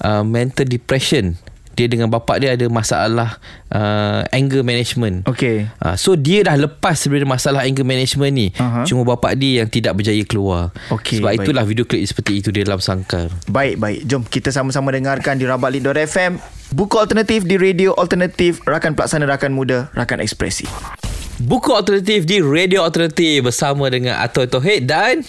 uh, 0.00 0.24
mental 0.24 0.64
depression. 0.64 1.36
Dia 1.78 1.86
dengan 1.86 2.10
bapak 2.10 2.42
dia 2.42 2.58
ada 2.58 2.66
masalah 2.66 3.38
uh, 3.70 4.26
anger 4.34 4.66
management. 4.66 5.30
Okey. 5.30 5.70
Uh, 5.78 5.94
so 5.94 6.18
dia 6.18 6.42
dah 6.42 6.58
lepas 6.58 6.98
sebenarnya 6.98 7.30
masalah 7.30 7.62
anger 7.62 7.86
management 7.86 8.34
ni. 8.34 8.50
Aha. 8.58 8.82
Cuma 8.82 9.06
bapak 9.06 9.38
dia 9.38 9.62
yang 9.62 9.70
tidak 9.70 9.94
berjaya 9.94 10.26
keluar. 10.26 10.74
Okey, 10.90 11.22
Sebab 11.22 11.38
baik. 11.38 11.46
itulah 11.46 11.62
video 11.62 11.86
klip 11.86 12.02
seperti 12.02 12.42
itu 12.42 12.50
dia 12.50 12.66
dalam 12.66 12.82
sangkar. 12.82 13.30
Baik, 13.46 13.78
baik. 13.78 14.10
Jom 14.10 14.26
kita 14.26 14.50
sama-sama 14.50 14.90
dengarkan 14.90 15.38
di 15.38 15.46
Rabalik.fm. 15.46 16.42
Buku 16.74 16.98
alternatif 16.98 17.46
di 17.46 17.54
radio 17.54 17.94
alternatif. 17.94 18.58
Rakan 18.66 18.98
pelaksana, 18.98 19.30
rakan 19.30 19.54
muda, 19.54 19.86
rakan 19.94 20.18
ekspresi. 20.18 20.66
Buku 21.38 21.70
alternatif 21.70 22.26
di 22.26 22.42
Radio 22.42 22.82
Alternatif 22.82 23.46
bersama 23.46 23.86
dengan 23.86 24.18
Atoy 24.18 24.50
Tohid 24.50 24.90
dan 24.90 25.22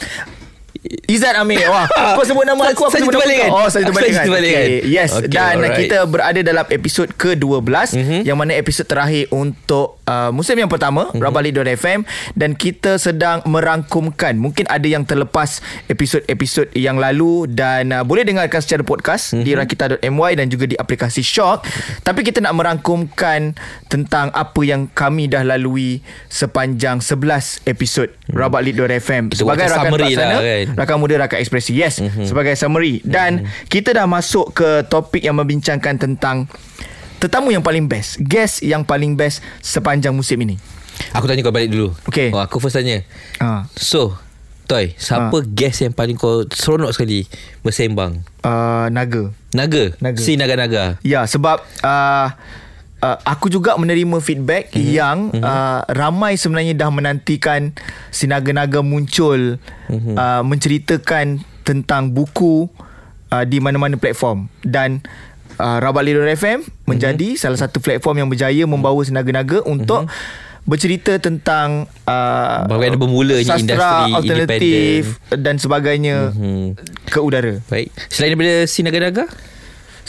Izzat 1.06 1.36
Amir 1.36 1.68
Wah 1.68 1.86
Kau 2.16 2.24
sebut 2.24 2.44
nama 2.44 2.64
aku 2.66 2.88
Aku 2.88 2.96
sebut 2.96 3.12
nama 3.12 3.28
kau 3.28 3.52
Oh 3.54 3.68
saya 3.68 3.84
terbalikkan 3.84 4.16
Saya 4.16 4.26
terbalikkan. 4.26 4.64
okay. 4.64 4.88
Yes 4.88 5.12
Okay, 5.12 5.28
Dan 5.28 5.54
alright. 5.58 5.76
kita 5.78 5.98
berada 6.04 6.40
dalam 6.40 6.66
episod 6.66 7.08
ke-12 7.12 7.60
Mhm. 7.60 7.92
mm-hmm. 7.92 8.22
Yang 8.24 8.38
mana 8.38 8.52
episod 8.54 8.86
terakhir 8.86 9.28
Untuk 9.30 10.00
uh, 10.02 10.30
musim 10.30 10.56
yang 10.56 10.68
pertama 10.68 11.06
Mhm. 11.06 11.12
mm-hmm. 11.12 11.26
Rabalik.fm 11.26 12.00
Dan 12.34 12.52
kita 12.54 12.96
sedang 12.96 13.44
merangkumkan 13.44 14.34
Mungkin 14.34 14.66
ada 14.66 14.86
yang 14.86 15.04
terlepas 15.04 15.60
Episod-episod 15.86 16.72
yang 16.74 16.96
lalu 16.96 17.46
Dan 17.46 17.92
uh, 17.92 18.02
boleh 18.02 18.24
dengarkan 18.24 18.60
secara 18.60 18.82
podcast 18.82 19.36
Mhm. 19.36 19.44
mm-hmm. 19.44 19.46
Di 19.46 19.52
rakita.my 20.00 20.32
Dan 20.34 20.48
juga 20.48 20.64
di 20.64 20.76
aplikasi 20.76 21.20
Shock 21.20 21.68
Tapi 22.02 22.24
kita 22.24 22.40
nak 22.40 22.56
merangkumkan 22.56 23.52
Tentang 23.86 24.32
apa 24.32 24.62
yang 24.62 24.88
kami 24.88 25.28
dah 25.28 25.44
lalui 25.44 26.00
Sepanjang 26.26 27.00
11 27.00 27.20
episod 27.66 28.08
Rabalik.fm 28.30 28.88
Mhm. 29.22 29.30
Kita 29.30 29.42
Sebagai 29.42 29.60
buat 29.60 29.74
rakan 29.74 29.84
summary 29.86 30.12
lah, 30.14 30.28
kan? 30.32 30.68
Rakan 30.74 30.98
Muda 30.98 31.16
Rakan 31.20 31.38
Ekspresi 31.38 31.74
Yes 31.74 31.98
Mhm. 31.98 32.06
mm-hmm. 32.06 32.26
Sebagai 32.26 32.54
summary 32.54 33.00
Dan 33.02 33.44
mm-hmm. 33.44 33.68
kita 33.68 33.94
dah 33.94 34.06
masuk 34.06 34.52
ke 34.52 34.84
topik 34.86 35.22
yang 35.22 35.34
membincangkan 35.34 35.96
tentang 35.96 36.46
Tetamu 37.18 37.50
yang 37.50 37.60
paling 37.60 37.86
best 37.86 38.20
Guest 38.20 38.62
yang 38.62 38.82
paling 38.82 39.14
best 39.14 39.40
Sepanjang 39.60 40.12
musim 40.12 40.40
ini 40.40 40.60
Aku 41.12 41.26
tanya 41.26 41.40
kau 41.40 41.56
balik 41.56 41.72
dulu. 41.72 41.96
Okey. 42.06 42.28
Oh, 42.30 42.44
aku 42.44 42.60
first 42.60 42.76
tanya. 42.76 43.00
uh, 43.40 43.64
So, 43.72 44.20
Toy, 44.68 44.94
siapa 45.00 45.32
Ha. 45.32 45.48
guest 45.48 45.80
yang 45.80 45.96
paling 45.96 46.14
kau 46.14 46.44
seronok 46.46 46.92
sekali 46.92 47.24
bersembang? 47.64 48.20
uh, 48.44 48.86
Naga 48.92 49.32
Naga? 49.50 49.96
Naga. 49.98 50.20
Si 50.20 50.36
Naga-Naga. 50.36 51.00
Ya 51.02 51.24
sebab 51.24 51.64
uh, 51.82 52.28
uh, 53.00 53.18
Aku 53.24 53.48
juga 53.48 53.76
menerima 53.76 54.20
feedback 54.20 54.70
Mhm. 54.70 54.76
mm-hmm. 54.76 54.94
Yang 54.94 55.18
mm-hmm. 55.34 55.44
Uh, 55.44 55.80
Ramai 55.90 56.34
sebenarnya 56.36 56.74
dah 56.74 56.90
menantikan 56.90 57.72
Si 58.10 58.26
Naga-Naga 58.26 58.80
muncul 58.80 59.58
Mhm. 59.88 59.92
mm-hmm. 59.92 60.16
uh, 60.16 60.42
Menceritakan 60.44 61.26
Tentang 61.62 62.10
buku 62.10 62.68
uh, 63.30 63.44
Di 63.44 63.60
mana-mana 63.60 63.96
platform 63.96 64.48
Dan 64.62 65.04
uh, 65.58 65.78
Rabalik 65.80 66.16
FM 66.36 66.64
Mhm. 66.64 66.88
Menjadi 66.88 67.30
salah 67.36 67.58
satu 67.58 67.80
platform 67.80 68.20
yang 68.20 68.30
berjaya 68.30 68.64
Membawa 68.64 69.00
si 69.02 69.12
Naga-Naga 69.12 69.64
Untuk 69.64 70.10
Bercerita 70.70 71.18
tentang 71.18 71.90
uh, 72.06 72.62
Bagaimana 72.70 73.00
bermulanya 73.00 73.58
sastra 73.58 74.06
industri 74.06 74.14
alternatif 74.14 75.02
dan 75.34 75.58
sebagainya 75.58 76.30
Mhm. 76.30 76.78
ke 77.10 77.18
udara. 77.18 77.58
Baik. 77.66 77.90
Selain 78.06 78.38
daripada 78.38 78.70
si 78.70 78.86
Naga-Naga? 78.86 79.26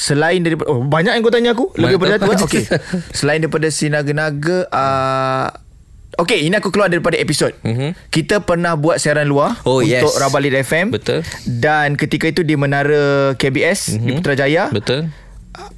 Selain 0.01 0.41
daripada 0.41 0.67
oh, 0.67 0.81
Banyak 0.81 1.13
yang 1.13 1.21
kau 1.21 1.29
tanya 1.29 1.53
aku 1.53 1.69
Lebih 1.75 2.01
daripada 2.01 2.17
tahu. 2.19 2.33
tu 2.35 2.45
Okey 2.49 2.65
Selain 3.13 3.37
daripada 3.37 3.69
si 3.69 3.87
naga-naga 3.87 4.65
uh, 4.67 5.49
Okey 6.17 6.43
ini 6.43 6.57
aku 6.57 6.69
keluar 6.69 6.89
daripada 6.89 7.15
episod 7.15 7.53
Mhm. 7.61 7.93
Kita 8.09 8.41
pernah 8.41 8.75
buat 8.75 8.97
siaran 8.97 9.25
luar 9.25 9.61
Oh, 9.63 9.79
Untuk 9.79 10.09
yes. 10.09 10.17
Rabalit 10.17 10.57
FM 10.59 10.91
Betul. 10.91 11.21
Dan 11.47 11.95
ketika 11.95 12.27
itu 12.27 12.41
di 12.41 12.57
Menara 12.57 13.33
KBS 13.35 13.95
Di 13.95 14.09
Mhm. 14.09 14.17
Putrajaya 14.17 14.73
Betul. 14.73 15.13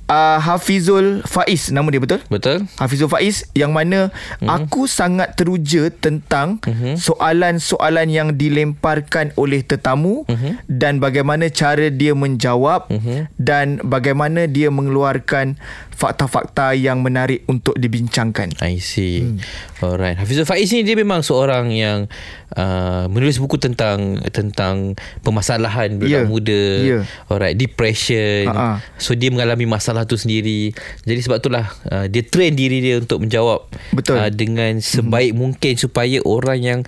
Uh, 0.09 0.39
Hafizul 0.39 1.23
Faiz 1.25 1.69
Nama 1.69 1.85
dia 1.89 2.01
betul? 2.01 2.21
Betul. 2.29 2.67
Hafizul 2.77 3.09
Faiz 3.09 3.47
yang 3.53 3.71
mana 3.71 4.09
Mhm. 4.09 4.45
mm-hmm. 4.45 4.49
aku 4.49 4.85
sangat 4.85 5.35
teruja 5.35 5.89
tentang 5.89 6.61
mm-hmm. 6.61 6.95
soalan-soalan 6.97 8.09
yang 8.09 8.29
dilemparkan 8.35 9.33
oleh 9.35 9.63
tetamu 9.63 10.25
Mhm. 10.27 10.33
mm-hmm. 10.33 10.53
dan 10.69 10.95
bagaimana 10.99 11.49
cara 11.49 11.89
dia 11.89 12.13
menjawab 12.13 12.89
Mhm. 12.89 12.97
mm-hmm. 12.99 13.21
dan 13.37 13.67
bagaimana 13.83 14.45
dia 14.47 14.69
mengeluarkan 14.69 15.57
fakta-fakta 15.93 16.75
yang 16.75 17.01
menarik 17.01 17.45
untuk 17.47 17.77
dibincangkan. 17.77 18.53
I 18.59 18.81
see. 18.81 19.23
Hmm. 19.23 19.39
Alright. 19.79 20.19
Hafizul 20.19 20.49
Faiz 20.49 20.73
ni 20.73 20.83
dia 20.83 20.97
memang 20.97 21.21
seorang 21.21 21.71
yang 21.71 22.11
uh, 22.57 23.07
menulis 23.07 23.39
buku 23.39 23.61
tentang 23.61 24.19
tentang 24.33 24.97
permasalahan 25.23 25.97
budak 25.97 26.11
Ya. 26.11 26.29
muda. 26.29 26.65
Ya. 26.83 27.01
Alright, 27.29 27.55
depression. 27.57 28.49
Ha-ha. 28.51 28.83
So 28.99 29.15
dia 29.15 29.31
mengalami 29.31 29.69
masalah 29.69 30.09
tu 30.09 30.19
sendiri. 30.19 30.75
Jadi 31.05 31.21
sebab 31.23 31.39
itulah 31.39 31.71
uh, 31.89 32.07
dia 32.09 32.25
train 32.25 32.57
diri 32.57 32.81
dia 32.83 32.99
untuk 32.99 33.23
menjawab 33.23 33.69
Betul. 33.95 34.17
Uh, 34.19 34.31
dengan 34.33 34.81
sebaik 34.81 35.33
hmm. 35.33 35.39
mungkin 35.39 35.75
supaya 35.79 36.19
orang 36.25 36.59
yang 36.61 36.81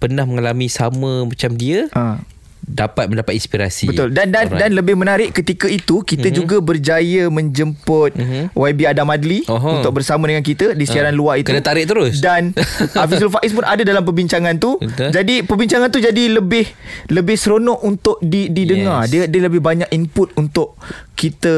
pernah 0.00 0.24
mengalami 0.24 0.70
sama 0.70 1.28
macam 1.28 1.52
dia 1.56 1.92
Ha. 1.92 2.22
Dapat 2.62 3.06
mendapat 3.06 3.32
inspirasi. 3.32 3.88
Betul 3.88 4.10
dan 4.10 4.28
dan 4.28 4.46
Alright. 4.46 4.60
dan 4.60 4.70
lebih 4.72 4.94
menarik 4.94 5.32
ketika 5.32 5.66
itu 5.66 6.00
kita 6.00 6.28
mm-hmm. 6.28 6.38
juga 6.38 6.56
berjaya 6.58 7.26
menjemput 7.26 8.14
mm-hmm. 8.14 8.44
YB 8.52 8.80
Adam 8.84 9.08
Adli 9.08 9.42
Oho. 9.46 9.78
untuk 9.78 9.92
bersama 9.92 10.24
dengan 10.24 10.40
kita 10.40 10.72
di 10.72 10.84
siaran 10.84 11.10
Ah, 11.10 11.16
luar 11.16 11.34
itu. 11.36 11.48
kena 11.48 11.60
tarik 11.60 11.84
terus. 11.84 12.20
Dan 12.20 12.54
Hafizul 12.98 13.28
Faiz 13.28 13.50
pun 13.50 13.62
ada 13.62 13.80
dalam 13.80 14.00
perbincangan 14.00 14.56
tu. 14.56 14.76
Betul. 14.76 15.10
Jadi 15.10 15.42
perbincangan 15.42 15.88
tu 15.88 15.98
jadi 15.98 16.30
lebih 16.30 16.64
lebih 17.08 17.34
seronok 17.34 17.80
untuk 17.80 18.16
di 18.20 18.46
didengar. 18.46 19.04
Yes. 19.04 19.10
Dia 19.10 19.22
dia 19.26 19.40
lebih 19.42 19.58
banyak 19.58 19.88
input 19.90 20.30
untuk 20.34 20.76
kita 21.12 21.52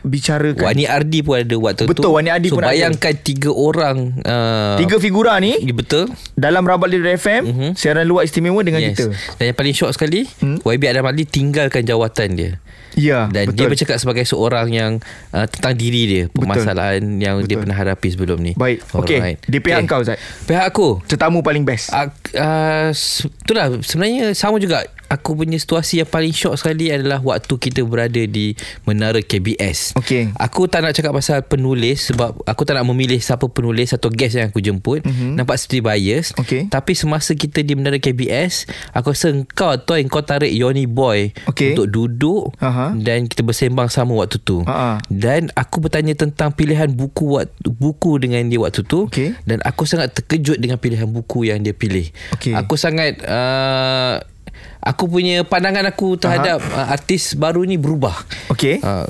bicarakan. 0.00 0.64
Wani 0.64 0.84
Ardi 0.84 1.20
pun 1.20 1.34
ada 1.36 1.56
waktu 1.56 1.84
tu. 1.84 1.90
Betul, 1.90 2.10
Wani 2.10 2.30
Ardi 2.30 2.48
so, 2.48 2.56
pun 2.56 2.62
ada. 2.62 2.72
bayangkan 2.72 3.14
tiga 3.16 3.50
orang 3.50 3.96
uh, 4.22 4.76
Tiga 4.76 4.96
figura 4.96 5.36
ni 5.36 5.60
Betul 5.66 6.08
dalam 6.32 6.62
Rabat 6.62 6.88
Leader 6.88 7.12
FM 7.12 7.42
Mhm. 7.44 7.68
siaran 7.74 8.04
luar 8.04 8.24
istimewa 8.24 8.60
dengan 8.60 8.80
yes. 8.80 8.96
kita. 8.96 9.04
Dan 9.36 9.44
yang 9.50 9.56
paling 9.56 9.74
shock 9.74 9.92
sekali 9.92 10.24
Hmm? 10.42 10.58
YB 10.62 10.82
Adam 10.90 11.06
Adli 11.06 11.24
tinggalkan 11.24 11.86
jawatan 11.86 12.30
dia 12.34 12.52
Ya, 12.94 13.26
Dan 13.26 13.50
betul. 13.50 13.58
dia 13.58 13.66
bercakap 13.74 13.96
sebagai 13.98 14.22
seorang 14.22 14.70
yang 14.70 14.92
uh, 15.34 15.46
Tentang 15.50 15.74
diri 15.74 16.06
dia 16.06 16.24
Permasalahan 16.30 17.02
yang 17.18 17.42
dia 17.42 17.58
Betul. 17.58 17.66
pernah 17.66 17.74
hadapi 17.74 18.08
sebelum 18.14 18.38
ni 18.38 18.52
Baik. 18.54 18.86
Okey, 18.94 19.42
di 19.50 19.58
pihak 19.58 19.82
kau, 19.90 20.06
Zat. 20.06 20.14
Pihak 20.46 20.62
aku 20.62 21.02
Tetamu 21.02 21.42
paling 21.42 21.66
best. 21.66 21.90
Uh, 21.90 22.06
uh, 22.38 22.94
itulah 22.94 23.74
sebenarnya 23.82 24.30
sama 24.30 24.62
juga 24.62 24.86
aku 25.08 25.36
punya 25.36 25.58
situasi 25.60 26.02
yang 26.02 26.08
paling 26.08 26.32
shock 26.32 26.56
sekali 26.56 26.88
adalah 26.90 27.20
waktu 27.20 27.54
kita 27.56 27.84
berada 27.84 28.22
di 28.24 28.56
menara 28.88 29.20
KBS. 29.20 29.96
Okey. 30.00 30.32
Aku 30.36 30.66
tak 30.66 30.84
nak 30.84 30.96
cakap 30.96 31.12
pasal 31.12 31.44
penulis 31.44 32.10
sebab 32.12 32.40
aku 32.44 32.62
tak 32.64 32.80
nak 32.80 32.86
memilih 32.88 33.20
siapa 33.20 33.46
penulis 33.48 33.92
atau 33.92 34.08
guest 34.08 34.38
yang 34.38 34.48
aku 34.48 34.60
jemput. 34.60 35.04
Mm-hmm. 35.04 35.40
Nampak 35.40 35.56
seperti 35.60 35.80
bias. 35.84 36.26
Okey. 36.40 36.68
Tapi 36.72 36.92
semasa 36.96 37.36
kita 37.36 37.60
di 37.60 37.76
menara 37.76 38.00
KBS, 38.00 38.68
aku 38.96 39.12
rasa 39.12 39.30
engkau 39.32 39.76
Toy 39.80 40.06
kau 40.06 40.22
tarik 40.22 40.52
Yoni 40.52 40.86
Boy 40.86 41.34
Okey. 41.50 41.74
untuk 41.74 41.86
duduk 41.90 42.54
Aha. 42.62 42.94
dan 42.94 43.26
kita 43.26 43.42
bersembang 43.42 43.90
sama 43.90 44.14
waktu 44.14 44.38
tu. 44.38 44.62
Ha-ha. 44.64 45.02
Dan 45.10 45.50
aku 45.58 45.82
bertanya 45.82 46.14
tentang 46.14 46.54
pilihan 46.54 46.92
buku 46.92 47.40
waktu, 47.40 47.68
buku 47.72 48.22
dengan 48.22 48.46
dia 48.46 48.60
waktu 48.60 48.86
tu 48.86 49.10
Okey. 49.10 49.34
dan 49.48 49.58
aku 49.66 49.88
sangat 49.88 50.14
terkejut 50.14 50.60
dengan 50.60 50.78
pilihan 50.78 51.08
buku 51.08 51.48
yang 51.48 51.60
dia 51.64 51.74
pilih. 51.74 52.08
Okey. 52.36 52.54
Aku 52.54 52.78
sangat 52.78 53.18
uh, 53.26 54.22
aku 54.84 55.08
punya 55.08 55.42
pandangan 55.42 55.88
aku 55.88 56.14
terhadap 56.14 56.60
uh, 56.70 56.86
artis 56.86 57.32
baru 57.32 57.64
ni 57.64 57.74
berubah. 57.74 58.14
Okey. 58.48 58.78
Uh, 58.78 59.08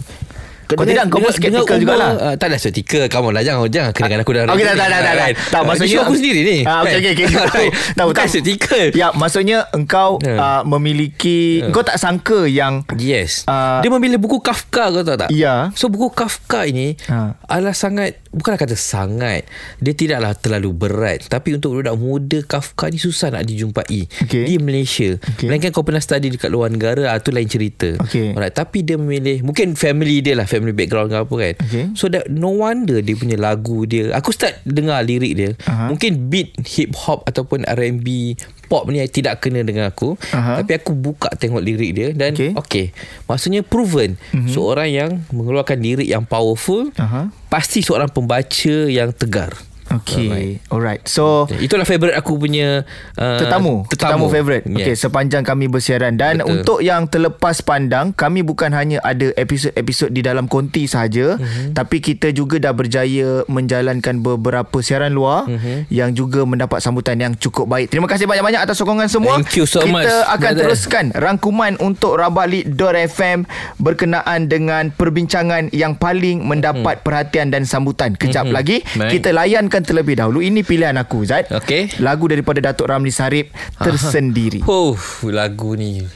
Kau 0.64 0.80
tidak, 0.80 1.06
kau 1.06 1.20
pun 1.20 1.28
skeptical 1.28 1.76
jugalah. 1.76 2.10
Uh, 2.16 2.34
tak 2.34 2.48
ada 2.48 2.56
skeptical. 2.56 3.04
Kamu 3.04 3.30
lah 3.30 3.44
jangan 3.44 3.68
jangan 3.68 3.92
kena 3.92 4.06
dengan 4.08 4.20
aku 4.24 4.32
dah. 4.32 4.42
Okey, 4.48 4.64
tak, 4.64 4.74
tak, 4.74 4.88
tak, 4.88 5.00
tak, 5.04 5.14
tak. 5.14 5.28
Tak, 5.52 5.60
Uh, 5.60 5.64
maksudnya- 5.68 6.00
aku 6.00 6.14
sendiri 6.16 6.40
ni. 6.40 6.58
Ah, 6.64 6.80
okey, 6.80 6.96
okey, 6.96 7.12
okey. 7.14 7.26
Tahu, 7.36 7.68
tahu, 7.92 8.08
Bukan 8.10 8.16
tahu. 8.16 8.32
skeptical. 8.32 8.84
Ya, 8.90 9.08
maksudnya 9.12 9.58
engkau 9.70 10.16
Ya. 10.18 10.34
uh, 10.34 10.62
memiliki 10.64 11.60
engkau 11.60 11.84
tak 11.84 12.00
sangka 12.00 12.48
yang 12.48 12.80
Yes. 12.96 13.44
Ah. 13.44 13.84
dia 13.84 13.92
memilih 13.92 14.16
buku 14.16 14.40
Kafka 14.40 14.88
kau 14.88 15.04
tahu 15.04 15.20
tak? 15.20 15.28
Ya. 15.28 15.68
So 15.74 15.86
buku 15.86 16.08
Kafka 16.10 16.64
ini 16.64 16.96
Ha. 17.04 17.36
adalah 17.44 17.76
sangat 17.76 18.23
bukanlah 18.34 18.58
kata 18.58 18.76
sangat. 18.76 19.46
Dia 19.78 19.94
tidaklah 19.94 20.34
terlalu 20.36 20.70
berat, 20.74 21.30
tapi 21.30 21.54
untuk 21.56 21.78
budak 21.78 21.96
muda 21.96 22.38
Kafka 22.44 22.90
ni 22.90 22.98
susah 22.98 23.32
nak 23.32 23.46
dijumpai 23.46 24.04
Okey. 24.26 24.44
di 24.50 24.54
Malaysia. 24.60 25.16
Okey. 25.16 25.48
Melainkan 25.48 25.70
kau 25.70 25.86
pernah 25.86 26.02
study 26.02 26.34
dekat 26.34 26.50
luar 26.50 26.68
negara, 26.68 27.14
ah, 27.14 27.18
tu 27.22 27.30
lain 27.30 27.46
cerita. 27.46 27.94
Okey. 28.02 28.34
Alright, 28.34 28.52
tapi 28.52 28.82
dia 28.82 28.98
memilih 28.98 29.46
mungkin 29.46 29.78
family 29.78 30.20
dia 30.20 30.34
lah, 30.34 30.44
family 30.44 30.74
background 30.74 31.14
ke 31.14 31.16
apa 31.16 31.34
kan. 31.34 31.54
Okey. 31.64 31.84
So 31.94 32.10
that 32.10 32.28
no 32.28 32.52
wonder 32.52 33.00
dia 33.00 33.14
punya 33.14 33.38
lagu 33.38 33.86
dia. 33.86 34.10
Aku 34.18 34.34
start 34.34 34.60
dengar 34.66 35.00
lirik 35.06 35.32
dia. 35.38 35.50
Aha. 35.70 35.88
Mungkin 35.88 36.28
beat 36.28 36.52
hip 36.66 36.92
hop 36.98 37.24
ataupun 37.30 37.62
R&B 37.64 38.36
pop 38.74 38.90
ni 38.90 38.98
tidak 39.06 39.38
kena 39.38 39.62
dengan 39.62 39.86
aku 39.86 40.18
Aha. 40.34 40.58
tapi 40.58 40.74
aku 40.74 40.98
buka 40.98 41.30
tengok 41.38 41.62
lirik 41.62 41.94
dia 41.94 42.08
dan 42.10 42.34
Okey. 42.34 42.58
okay, 42.58 42.86
maksudnya 43.30 43.62
proven 43.62 44.18
mm-hmm. 44.18 44.50
seorang 44.50 44.90
yang 44.90 45.10
mengeluarkan 45.30 45.78
lirik 45.78 46.10
yang 46.10 46.26
powerful 46.26 46.90
Aha. 46.98 47.30
pasti 47.46 47.86
seorang 47.86 48.10
pembaca 48.10 48.76
yang 48.90 49.14
tegar 49.14 49.54
Okay 49.86 50.58
Alright 50.66 51.04
So 51.04 51.44
itulah 51.54 51.82
favourite 51.82 52.12
aku 52.12 52.36
punya 52.36 52.82
uh, 53.14 53.36
Tetamu 53.36 53.84
Tetamu 53.86 54.26
favourite 54.26 54.64
yes. 54.64 54.76
Okay 54.76 54.94
sepanjang 54.96 55.42
kami 55.42 55.66
bersiaran 55.66 56.14
Dan 56.14 56.38
Betul. 56.38 56.48
untuk 56.50 56.78
yang 56.80 57.04
terlepas 57.04 57.60
pandang 57.60 58.10
Kami 58.10 58.40
bukan 58.40 58.70
hanya 58.70 59.00
ada 59.00 59.30
episod-episod 59.34 60.08
di 60.08 60.20
dalam 60.20 60.44
konti 60.44 60.84
sahaja 60.84 61.04
Mhm. 61.14 61.36
mm-hmm. 61.36 61.68
Tapi 61.74 61.96
kita 61.98 62.28
juga 62.30 62.56
dah 62.58 62.70
berjaya 62.70 63.44
Menjalankan 63.46 64.20
beberapa 64.20 64.80
siaran 64.80 65.10
luar 65.10 65.44
Mhm. 65.44 65.52
mm-hmm. 65.52 65.78
Yang 65.90 66.10
juga 66.14 66.40
mendapat 66.42 66.78
sambutan 66.78 67.16
yang 67.16 67.32
cukup 67.34 67.66
baik 67.66 67.88
Terima 67.88 68.06
kasih 68.06 68.24
banyak-banyak 68.24 68.60
atas 68.60 68.76
sokongan 68.76 69.06
semua 69.06 69.36
Thank 69.36 69.56
you 69.56 69.64
so 69.64 69.78
kita 69.78 69.90
much, 69.90 70.04
Kita 70.04 70.16
akan 70.26 70.40
brother. 70.50 70.62
teruskan 70.64 71.04
rangkuman 71.12 71.72
untuk 71.78 72.16
Rabalik.fm 72.16 73.44
Berkenaan 73.78 74.46
dengan 74.46 74.88
perbincangan 74.90 75.70
yang 75.70 75.94
paling 75.94 76.40
mendapat 76.40 76.72
mm-hmm. 76.96 77.04
perhatian 77.04 77.48
dan 77.48 77.64
sambutan 77.64 78.14
Kejap 78.14 78.44
Mhm. 78.44 78.52
lagi 78.52 78.76
Baik. 78.94 79.10
Kita 79.12 79.30
layankan 79.74 79.82
terlebih 79.84 80.14
dahulu 80.14 80.38
Ini 80.38 80.62
pilihan 80.62 80.94
aku 80.94 81.26
Zat 81.26 81.50
Okey. 81.50 81.98
Lagu 81.98 82.30
daripada 82.30 82.62
Datuk 82.62 82.86
Ramli 82.86 83.10
Sarip 83.10 83.50
Tersendiri 83.76 84.62
Oh, 84.62 84.94
lagu 85.26 85.74
ni. 85.74 86.06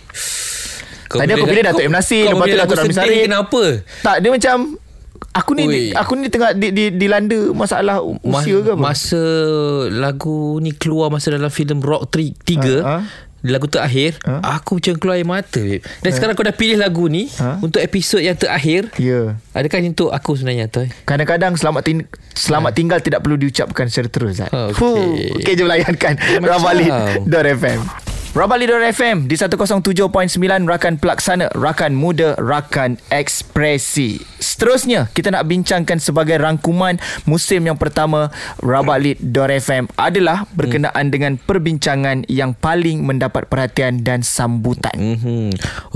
Kau 1.11 1.19
Tadi 1.19 1.35
aku 1.35 1.47
pilih- 1.49 1.67
Datuk 1.67 1.83
M. 1.83 1.91
Nasir, 1.91 2.31
lepas 2.31 2.47
tu 2.47 2.57
Datuk 2.57 2.77
Ramli 2.79 2.95
Sarip. 2.95 3.23
Kenapa? 3.27 3.63
Tak 4.01 4.17
dia 4.23 4.31
macam 4.31 4.57
Aku 5.35 5.51
ni 5.53 5.67
Ui. 5.67 5.91
Aku 5.93 6.15
ni 6.15 6.31
tengah 6.31 6.55
di, 6.55 6.71
di, 6.71 6.95
dilanda 6.95 7.51
Masalah 7.51 7.99
Ma- 8.23 8.39
usia 8.39 8.63
ke 8.63 8.71
apa 8.71 8.81
Masa 8.81 9.23
lagu 9.91 10.63
ni 10.63 10.71
keluar 10.71 11.11
masa 11.11 11.35
dalam 11.35 11.51
filem 11.51 11.83
Rock 11.83 12.15
3 12.15 12.39
Ha, 12.55 12.63
ha. 12.81 12.97
Lagu 13.41 13.67
terakhir 13.67 14.19
Ha? 14.21 14.59
Aku 14.59 14.77
macam 14.77 14.99
keluar 14.99 15.15
air 15.15 15.23
mata 15.23 15.57
babe. 15.57 15.79
Dan 16.01 16.11
sekarang 16.11 16.35
kau 16.35 16.43
dah 16.43 16.51
pilih 16.51 16.75
lagu 16.75 17.07
ni 17.07 17.31
Ha? 17.35 17.59
Untuk 17.59 17.79
episod 17.79 18.19
yang 18.19 18.35
terakhir 18.35 18.91
Ya 18.97 19.39
Adakah 19.55 19.79
ini 19.79 19.93
untuk 19.93 20.11
aku 20.11 20.35
sebenarnya 20.35 20.67
Toy? 20.67 20.91
Kadang-kadang 21.05 21.55
selamat 21.55 21.83
ting- 21.83 22.09
selamat 22.33 22.73
tinggal 22.73 22.99
tidak 22.99 23.23
perlu 23.23 23.35
diucapkan 23.35 23.87
secara 23.87 24.09
terus 24.09 24.39
Zat. 24.39 24.51
Ha, 24.51 24.71
okey. 24.71 24.75
Fuh, 24.75 25.39
Okey 25.39 25.55
jom 25.55 25.67
layankan 25.67 26.19
Macam. 28.39 28.55
Rabalid.fm 28.55 28.79
Rabalid.fm 28.79 29.19
di 29.27 29.35
107.9 29.35 30.71
Rakan 30.71 30.95
Pelaksana, 30.99 31.47
Rakan 31.55 31.93
Muda, 31.95 32.39
Rakan 32.39 32.99
Ekspresi. 33.11 34.23
Seterusnya, 34.39 35.11
kita 35.11 35.35
nak 35.35 35.47
bincangkan 35.51 35.99
sebagai 35.99 36.39
rangkuman 36.39 36.99
musim 37.27 37.67
yang 37.67 37.75
pertama 37.75 38.31
Rabalid.fm 38.63 39.91
adalah 39.99 40.47
berkenaan 40.55 41.11
dengan 41.11 41.35
perbincangan 41.39 42.27
yang 42.31 42.55
paling 42.55 43.03
mendapat 43.03 43.51
perhatian 43.51 44.07
dan 44.07 44.23
sambutan. 44.23 44.95
Mm-hmm. 44.95 45.47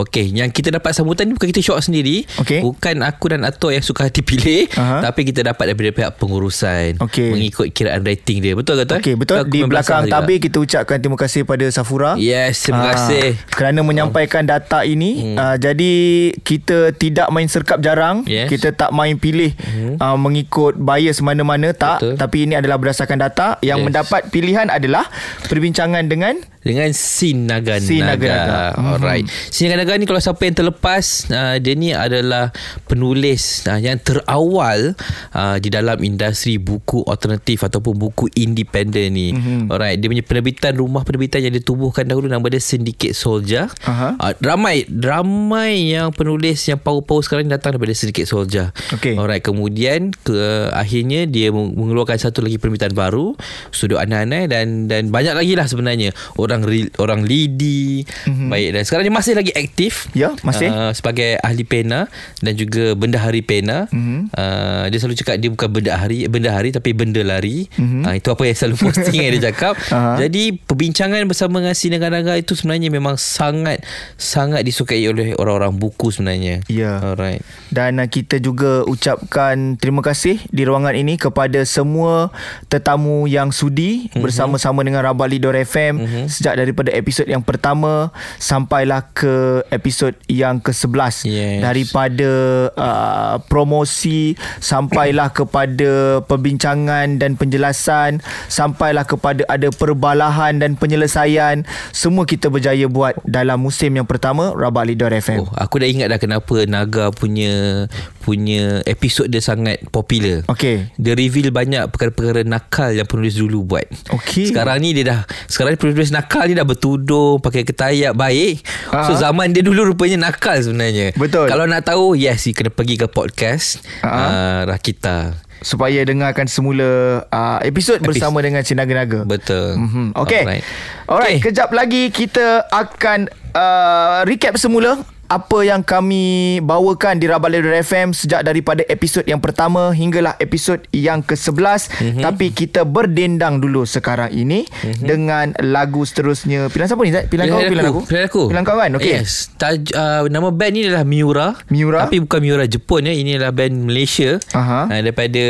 Okey, 0.03 0.35
yang 0.35 0.51
kita 0.51 0.75
dapat 0.75 0.95
sambutan 0.95 1.31
ni 1.31 1.39
bukan 1.39 1.49
kita 1.51 1.63
syok 1.63 1.83
sendiri. 1.83 2.27
Okey. 2.43 2.63
Bukan 2.63 3.03
aku 3.07 3.35
dan 3.35 3.47
Ato 3.47 3.71
yang 3.71 3.83
suka 3.83 4.11
hati 4.11 4.23
pilih, 4.23 4.67
Aha. 4.75 5.03
tapi 5.11 5.27
kita 5.27 5.43
dapat 5.47 5.75
daripada 5.75 5.91
pihak 5.95 6.13
pengurusan 6.19 6.99
Okey. 6.99 7.35
mengikut 7.35 7.67
kiraan 7.71 8.03
rating 8.03 8.43
dia. 8.43 8.55
Betul 8.55 8.83
ke 8.83 8.85
Toy? 8.87 8.99
Okey, 8.99 9.15
betul. 9.19 9.37
Di 9.47 9.61
belakang 9.67 10.07
tabir 10.07 10.39
kita 10.43 10.59
ucapkan 10.59 10.99
terima 10.99 11.19
kasih 11.19 11.47
pada 11.47 11.67
Safura. 11.71 12.15
Yes, 12.33 12.65
terima 12.65 12.89
Ah, 12.89 12.97
kasih. 12.97 13.37
Kerana 13.53 13.85
menyampaikan 13.85 14.43
data 14.43 14.83
ini 14.83 15.33
hmm. 15.33 15.37
uh, 15.37 15.57
Jadi 15.57 15.93
kita 16.41 16.97
tidak 16.97 17.29
main 17.29 17.45
serkap 17.47 17.79
jarang 17.79 18.25
Yes. 18.25 18.49
Kita 18.49 18.73
tak 18.73 18.91
main 18.91 19.21
pilih 19.21 19.53
hmm. 19.53 20.01
uh, 20.01 20.17
Mengikut 20.17 20.81
bias 20.81 21.21
mana-mana 21.21 21.77
Tak 21.77 22.01
Betul. 22.01 22.15
Tapi 22.17 22.37
ini 22.49 22.55
adalah 22.57 22.81
berdasarkan 22.81 23.21
data 23.21 23.61
Yang 23.61 23.79
Yes. 23.79 23.87
mendapat 23.87 24.23
pilihan 24.33 24.67
adalah 24.73 25.05
Perbincangan 25.47 26.09
dengan 26.09 26.41
Dengan 26.62 26.95
Sin 26.95 27.50
Naga 27.50 27.83
Sin 27.83 28.07
Naga 28.07 28.23
Naga. 28.23 28.62
Alright. 28.78 29.26
Sin 29.50 29.66
Naga 29.66 29.83
Naga 29.83 29.99
ni 29.99 30.07
kalau 30.07 30.23
siapa 30.23 30.47
yang 30.47 30.54
terlepas, 30.54 31.26
uh, 31.35 31.59
dia 31.59 31.75
ni 31.75 31.90
adalah 31.90 32.54
penulis 32.87 33.66
uh, 33.66 33.83
yang 33.83 33.99
terawal 33.99 34.95
uh, 35.35 35.57
di 35.59 35.75
dalam 35.75 35.99
industri 36.07 36.62
buku 36.62 37.02
alternatif 37.02 37.66
ataupun 37.66 37.99
buku 37.99 38.31
independen 38.38 39.11
ni. 39.11 39.35
Mm-hmm. 39.35 39.75
Alright. 39.75 39.99
Dia 39.99 40.07
punya 40.07 40.23
penerbitan 40.23 40.78
rumah 40.78 41.02
penerbitan 41.02 41.42
yang 41.42 41.50
ditubuhkan 41.50 42.07
dahulu 42.07 42.31
nama 42.31 42.47
dia 42.47 42.62
Syndicate 42.62 43.19
Soldier. 43.19 43.66
Aha. 43.83 44.14
Uh, 44.23 44.33
ramai 44.38 44.87
ramai 44.87 45.99
yang 45.99 46.14
penulis 46.14 46.62
yang 46.71 46.78
power-power 46.78 47.26
sekarang 47.26 47.49
ni 47.49 47.50
datang 47.50 47.75
daripada 47.75 47.97
Syndicate 47.97 48.28
Soldier. 48.31 48.71
Okey. 48.95 49.19
Alright. 49.19 49.42
Kemudian 49.42 50.14
ke 50.23 50.71
akhirnya 50.71 51.26
dia 51.26 51.50
mengeluarkan 51.50 52.23
satu 52.23 52.45
lagi 52.45 52.61
penerbitan 52.62 52.95
baru, 52.95 53.35
Studio 53.75 53.99
Anai-Anai 53.99 54.47
dan 54.47 54.87
dan 54.87 55.08
banyak 55.08 55.34
lagi 55.34 55.58
lah 55.58 55.67
sebenarnya. 55.67 56.13
Orang 56.37 56.51
ri- 56.60 56.93
orang 57.00 57.25
lidi 57.25 58.04
mm-hmm. 58.04 58.49
baik 58.52 58.69
dan 58.76 58.82
sekarang 58.84 59.04
dia 59.08 59.15
masih 59.15 59.32
lagi 59.32 59.52
aktif 59.56 60.12
Ya, 60.12 60.36
masih. 60.45 60.69
uh, 60.69 60.93
sebagai 60.93 61.41
ahli 61.41 61.65
pena 61.65 62.12
dan 62.45 62.52
juga 62.52 62.93
bendahari 62.93 63.41
pena 63.41 63.88
mm-hmm. 63.88 64.36
uh, 64.36 64.84
dia 64.93 64.99
selalu 65.00 65.17
cakap 65.17 65.41
dia 65.41 65.49
bukan 65.49 65.69
benda 65.73 65.97
hari 65.97 66.28
benda 66.28 66.52
hari 66.52 66.69
tapi 66.69 66.93
benda 66.93 67.25
lari 67.25 67.65
mm-hmm. 67.73 68.04
uh, 68.04 68.12
itu 68.12 68.28
apa 68.28 68.43
yang 68.45 68.56
selalu 68.58 68.76
posting 68.82 69.21
yang 69.23 69.32
dia 69.32 69.45
cakap 69.49 69.75
Aha. 69.88 70.21
jadi 70.21 70.43
perbincangan 70.60 71.25
bersama 71.25 71.65
dengan 71.65 71.73
si 71.73 71.88
naga-naga 71.88 72.36
itu 72.36 72.52
sebenarnya 72.52 72.93
memang 72.93 73.17
sangat 73.17 73.80
sangat 74.19 74.60
disukai 74.62 75.00
oleh 75.06 75.32
orang-orang 75.38 75.73
buku 75.73 76.10
sebenarnya 76.10 76.60
Ya. 76.67 77.00
alright 77.00 77.41
Dan 77.71 77.97
uh, 77.97 78.06
kita 78.06 78.36
juga 78.36 78.82
ucapkan 78.84 79.78
terima 79.78 80.02
kasih 80.02 80.43
di 80.50 80.67
ruangan 80.67 80.93
ini 80.93 81.15
kepada 81.17 81.62
semua 81.62 82.34
tetamu 82.67 83.25
yang 83.25 83.49
sudi 83.49 84.08
mm-hmm. 84.08 84.21
bersama-sama 84.21 84.82
dengan 84.82 85.04
Rabali.fm 85.04 85.95
mm-hmm. 85.95 86.25
Sejak 86.43 86.59
daripada 86.59 86.91
episod 86.91 87.23
yang 87.23 87.39
pertama 87.39 88.11
sampailah 88.37 89.15
ke 89.15 89.63
episod 89.71 90.11
yang 90.26 90.59
ke-11 90.59 91.23
Yes. 91.23 91.63
daripada 91.63 92.31
uh, 92.75 93.39
promosi 93.47 94.35
sampailah 94.59 95.31
kepada 95.39 96.19
perbincangan 96.26 97.23
dan 97.23 97.39
penjelasan 97.39 98.19
sampailah 98.50 99.07
kepada 99.07 99.47
ada 99.47 99.71
perbalahan 99.71 100.59
dan 100.59 100.75
penyelesaian 100.75 101.63
semua 101.95 102.26
kita 102.26 102.50
berjaya 102.50 102.91
buat 102.91 103.15
dalam 103.23 103.63
musim 103.63 103.95
yang 103.95 104.09
pertama 104.09 104.50
Rabali.fm 104.50 105.39
Oh, 105.39 105.50
aku 105.55 105.78
dah 105.78 105.87
ingat 105.87 106.11
dah 106.11 106.19
kenapa 106.19 106.67
Naga 106.67 107.15
punya 107.15 107.87
punya 108.23 108.80
episod 108.87 109.26
dia 109.26 109.43
sangat 109.43 109.82
popular. 109.91 110.47
Okey. 110.47 110.95
Dia 110.95 111.13
reveal 111.13 111.50
banyak 111.50 111.91
perkara-perkara 111.91 112.47
nakal 112.47 112.95
yang 112.95 113.04
penulis 113.04 113.35
dulu 113.35 113.67
buat. 113.67 113.85
Okey. 114.15 114.54
Sekarang 114.54 114.78
ni 114.78 114.95
dia 114.95 115.04
dah 115.04 115.21
sekarang 115.47 115.75
ni 115.75 115.78
penulis 115.78 116.08
nakal 116.08 116.47
ni 116.47 116.54
dah 116.54 116.63
bertudung, 116.63 117.39
pakai 117.39 117.67
ketayak 117.67 118.15
baik. 118.15 118.63
Ah. 118.89 119.04
So 119.04 119.19
zaman 119.19 119.50
dia 119.50 119.61
dulu 119.61 119.82
rupanya 119.85 120.30
nakal 120.30 120.56
sebenarnya. 120.56 121.11
Betul. 121.13 121.50
Kalau 121.50 121.67
nak 121.67 121.82
tahu, 121.82 122.15
yes, 122.15 122.47
you 122.47 122.54
kena 122.54 122.71
pergi 122.71 122.95
ke 122.95 123.06
podcast 123.06 123.82
Ah. 124.00 124.15
uh, 124.15 124.61
Rakita. 124.65 125.35
supaya 125.63 126.02
dengarkan 126.02 126.50
semula 126.50 127.23
uh, 127.23 127.58
episod 127.63 128.02
bersama 128.02 128.43
dengan 128.43 128.67
Sinaga-naga. 128.67 129.23
Betul. 129.23 129.78
Mm-hmm. 129.78 130.06
Okay. 130.19 130.43
Alright. 130.43 130.65
Alright. 130.67 131.06
Alright. 131.06 131.39
Okay. 131.39 131.47
Kejap 131.49 131.71
lagi 131.71 132.11
kita 132.11 132.67
akan 132.67 133.30
uh, 133.54 134.26
recap 134.26 134.58
semula 134.58 134.99
apa 135.32 135.64
yang 135.64 135.80
kami 135.80 136.60
bawakan 136.60 137.16
di 137.16 137.25
Rabalai 137.25 137.64
FM 137.80 138.12
sejak 138.12 138.45
daripada 138.45 138.84
episod 138.92 139.25
yang 139.25 139.40
pertama 139.40 139.97
hinggalah 139.97 140.36
episod 140.36 140.76
yang 140.92 141.25
ke-11 141.25 141.88
mm-hmm. 141.88 142.21
tapi 142.21 142.52
kita 142.52 142.84
berdendang 142.84 143.64
dulu 143.64 143.88
sekarang 143.88 144.28
ini 144.28 144.68
mm-hmm. 144.68 145.06
dengan 145.08 145.47
lagu 145.64 146.04
seterusnya 146.04 146.68
pilihan 146.68 146.88
siapa 146.92 147.00
ni 147.08 147.12
Zat? 147.16 147.32
pilihan, 147.32 147.49
kau 147.49 147.64
pilihan 147.64 147.88
aku 147.88 148.00
Pilihan 148.04 148.26
aku. 148.28 148.42
pilihan 148.52 148.64
kau 148.66 148.76
kan 148.76 148.92
okey 149.00 149.12
Yes. 149.12 149.52
Taj, 149.54 149.92
uh, 149.95 150.26
nama 150.26 150.50
band 150.50 150.73
ni 150.75 150.80
adalah 150.88 151.04
Miura. 151.06 151.54
Miura. 151.68 152.02
Tapi 152.08 152.25
bukan 152.25 152.40
Miura 152.42 152.64
Jepun 152.66 153.06
ya. 153.06 153.14
Ini 153.14 153.38
adalah 153.38 153.54
band 153.54 153.86
Malaysia. 153.86 154.40
Aha. 154.56 154.88
Uh, 154.88 155.00
daripada 155.04 155.45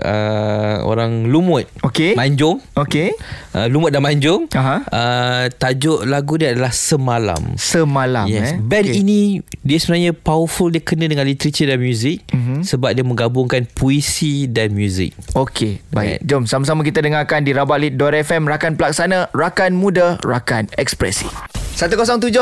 uh, 0.00 0.76
orang 0.86 1.28
Lumut. 1.28 1.66
Okey. 1.84 2.14
Manjung. 2.16 2.62
okey 2.78 3.12
Uh, 3.48 3.66
Lumut 3.66 3.90
dan 3.90 4.04
Manjung. 4.04 4.46
Aha. 4.54 4.86
Uh, 4.86 5.44
tajuk 5.58 6.06
lagu 6.06 6.38
dia 6.38 6.54
adalah 6.54 6.70
Semalam. 6.70 7.58
semalam 7.58 8.28
Yes. 8.30 8.54
eh 8.54 8.60
Band 8.60 8.86
Okey. 8.86 9.02
ini 9.02 9.27
dia 9.60 9.78
sebenarnya 9.78 10.12
powerful 10.12 10.68
dia 10.68 10.80
kena 10.80 11.04
dengan 11.04 11.24
literature 11.24 11.68
dan 11.68 11.78
muzik 11.78 12.24
Mhm. 12.28 12.34
mm-hmm. 12.34 12.60
sebab 12.64 12.90
dia 12.92 13.04
menggabungkan 13.04 13.62
puisi 13.68 14.48
dan 14.48 14.72
muzik. 14.72 15.12
Okey, 15.34 15.84
baik. 15.90 16.18
Right. 16.18 16.20
Jom 16.24 16.44
sama-sama 16.44 16.80
kita 16.80 16.98
dengarkan 16.98 17.44
di 17.44 17.52
Rabalit.fm 17.52 18.42
Rakan 18.44 18.74
Pelaksana, 18.74 19.28
Rakan 19.30 19.76
Muda, 19.76 20.16
Rakan 20.24 20.72
Ekspresi. 20.74 21.28
107.9 21.78 22.34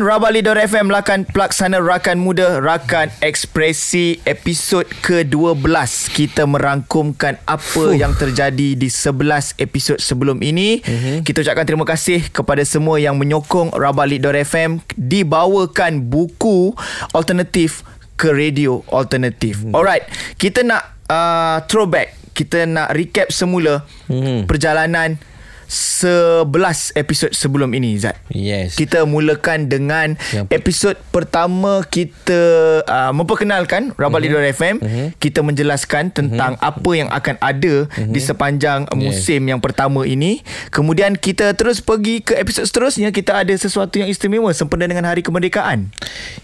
Rabalit.fm 0.00 0.88
Rakan 0.88 1.28
Pelaksana, 1.28 1.76
Rakan 1.76 2.16
Muda, 2.16 2.56
Rakan 2.56 3.12
Ekspresi 3.20 4.16
episod 4.24 4.88
ke-12. 5.04 5.60
Kita 6.08 6.48
merangkumkan 6.48 7.36
apa 7.44 7.60
Fuh. 7.60 7.92
yang 7.92 8.16
terjadi 8.16 8.72
di 8.72 8.88
11 8.88 9.60
episod 9.60 10.00
sebelum 10.00 10.40
ini. 10.40 10.80
Mm-hmm. 10.80 11.28
Kita 11.28 11.44
ucapkan 11.44 11.68
terima 11.68 11.84
kasih 11.84 12.32
kepada 12.32 12.64
semua 12.64 12.96
yang 12.96 13.20
menyokong 13.20 13.76
Rabalit.fm 13.76 14.80
dibawakan 14.96 16.08
buku 16.08 16.72
alternatif 17.12 17.84
ke 18.16 18.32
radio 18.32 18.80
alternatif. 18.88 19.68
Hmm. 19.68 19.76
Alright, 19.76 20.08
kita 20.40 20.64
nak 20.64 20.96
uh, 21.12 21.60
throwback. 21.68 22.16
Kita 22.32 22.64
nak 22.64 22.96
recap 22.96 23.28
semula 23.28 23.84
Hmm. 24.08 24.48
perjalanan 24.48 25.20
11 25.68 26.46
episod 26.94 27.30
sebelum 27.30 27.70
ini 27.70 27.96
Zat. 27.96 28.16
Yes. 28.28 28.74
Kita 28.74 29.02
mulakan 29.02 29.66
dengan 29.66 30.14
Yang- 30.30 30.48
episod 30.50 30.94
pertama 31.10 31.82
kita 31.84 32.40
uh, 32.82 33.12
memperkenalkan 33.12 33.90
Rabat 33.92 34.18
Mhm. 34.18 34.24
Leader 34.24 34.42
FM. 34.48 34.76
Kita 35.16 35.40
menjelaskan 35.40 36.10
tentang 36.10 36.54
apa 36.58 36.90
yang 36.92 37.08
akan 37.08 37.36
ada 37.38 37.74
Mhm. 37.88 38.10
di 38.10 38.20
sepanjang 38.20 38.80
musim 38.94 39.42
yang 39.42 39.58
pertama 39.58 40.02
ini. 40.02 40.40
Kemudian 40.68 41.14
kita 41.14 41.52
terus 41.52 41.78
pergi 41.78 42.20
ke 42.20 42.34
episod 42.34 42.62
seterusnya. 42.62 43.10
Kita 43.10 43.36
ada 43.36 43.52
sesuatu 43.52 43.96
yang 43.96 44.06
istimewa 44.06 44.48
sempena 44.50 44.84
dengan 44.84 45.04
Hari 45.04 45.20
Kemerdekaan. 45.20 45.90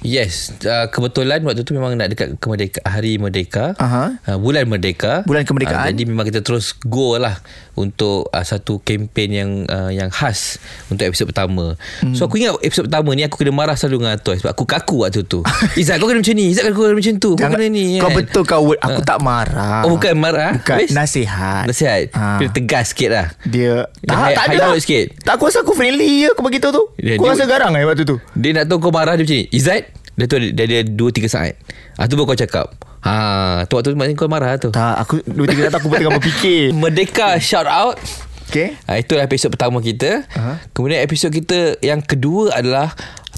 Yes, 0.00 0.50
uh, 0.60 0.88
kebetulan 0.88 1.40
waktu 1.42 1.62
tu 1.62 1.72
memang 1.72 1.94
nak 1.94 2.10
dekat 2.10 2.34
kemerdeka 2.36 2.82
Hari 2.82 3.16
Merdeka, 3.16 3.78
Aha. 3.78 4.18
uh, 4.24 4.36
bulan 4.36 4.66
Merdeka. 4.66 5.22
Bulan 5.22 5.44
kemerdekaan. 5.44 5.86
Uh, 5.86 5.90
jadi 5.90 6.02
memang 6.04 6.26
kita 6.26 6.40
terus 6.40 6.74
go 6.76 7.14
lah 7.14 7.38
untuk 7.72 8.28
uh, 8.28 8.42
satu 8.42 8.78
kempen 8.78 9.28
yang 9.28 9.50
uh, 9.64 9.88
yang 9.88 10.08
khas 10.08 10.60
untuk 10.88 11.04
episod 11.04 11.24
pertama. 11.24 11.72
Hmm. 11.98 12.12
So 12.12 12.26
aku 12.26 12.36
ingat 12.36 12.60
episod 12.60 12.84
pertama 12.84 13.12
ni 13.12 13.22
aku 13.22 13.36
kena 13.36 13.50
marah 13.50 13.72
selalu 13.72 14.02
dengan 14.02 14.12
Atoy 14.14 14.36
sebab 14.36 14.52
aku 14.52 14.64
kaku 14.64 14.96
waktu 15.02 15.22
tu. 15.22 15.40
Izzat 15.80 15.96
kau 15.96 16.06
kena 16.06 16.20
macam 16.20 16.34
ni, 16.34 16.52
Izzat 16.52 16.68
kau 16.68 16.84
kena 16.84 16.94
macam 16.94 17.14
tu. 17.16 17.30
Kau 17.32 17.48
kena 17.48 17.66
ni. 17.66 17.96
Kau 17.96 18.06
kan? 18.06 18.16
betul 18.18 18.42
kau 18.44 18.62
word. 18.66 18.78
Aku 18.78 19.00
tak 19.00 19.18
marah. 19.18 19.82
Oh 19.82 19.90
bukan 19.90 20.12
marah 20.14 20.52
Bukan. 20.54 20.76
Habis? 20.78 20.90
Nasihat. 20.92 21.64
Nasihat 21.64 22.12
Ha. 22.12 22.36
Kena 22.36 22.50
tegas 22.50 22.90
sikit 22.90 23.08
lah 23.08 23.26
Dia 23.42 23.88
tak, 24.02 24.16
high- 24.16 24.36
tak 24.36 24.44
ada. 24.50 24.68
note 24.68 24.80
sikit. 24.80 25.06
Tak 25.22 25.34
aku 25.34 25.48
rasa 25.48 25.60
aku 25.60 25.72
friendly 25.72 26.22
je 26.22 26.28
aku 26.28 26.42
bagi 26.42 26.58
tahu 26.58 26.72
tu. 26.72 26.84
Dia- 26.98 27.16
Kau 27.16 27.24
dia- 27.24 27.34
rasa 27.34 27.44
garang 27.46 27.72
eh 27.72 27.82
waktu 27.82 28.04
tu. 28.04 28.20
Dia 28.32 28.52
nak 28.52 28.68
tahu 28.68 28.78
kau 28.80 28.92
marah 28.92 29.14
dia 29.14 29.24
macam 29.24 29.38
ni 29.38 29.46
Izzat 29.48 29.88
Dia 30.12 30.24
tu 30.26 30.36
dia 30.36 30.64
ada 30.64 30.84
2-3 30.84 31.24
saat 31.26 31.56
ah, 31.96 32.04
Tu 32.04 32.14
baru 32.14 32.28
kau 32.28 32.36
cakap 32.36 32.68
Ha, 33.02 33.66
tu 33.66 33.74
waktu 33.74 33.92
maknanya 33.92 34.14
kau 34.14 34.26
marah 34.26 34.54
tu 34.56 34.70
Tak, 34.70 34.94
aku 34.96 35.14
dua 35.26 35.46
tiga 35.46 35.66
tak 35.68 35.82
aku 35.82 35.90
pun 35.90 35.98
tengah 35.98 36.14
berfikir. 36.16 36.70
Merdeka 36.80 37.34
shout 37.36 37.66
out 37.66 37.98
Okay. 38.46 38.76
ha, 38.84 38.94
Itulah 38.94 39.24
episod 39.24 39.48
pertama 39.48 39.80
kita 39.80 40.22
Aha. 40.30 40.60
Kemudian 40.70 41.00
episod 41.00 41.28
kita 41.28 41.80
yang 41.80 41.98
kedua 41.98 42.52
adalah 42.54 42.92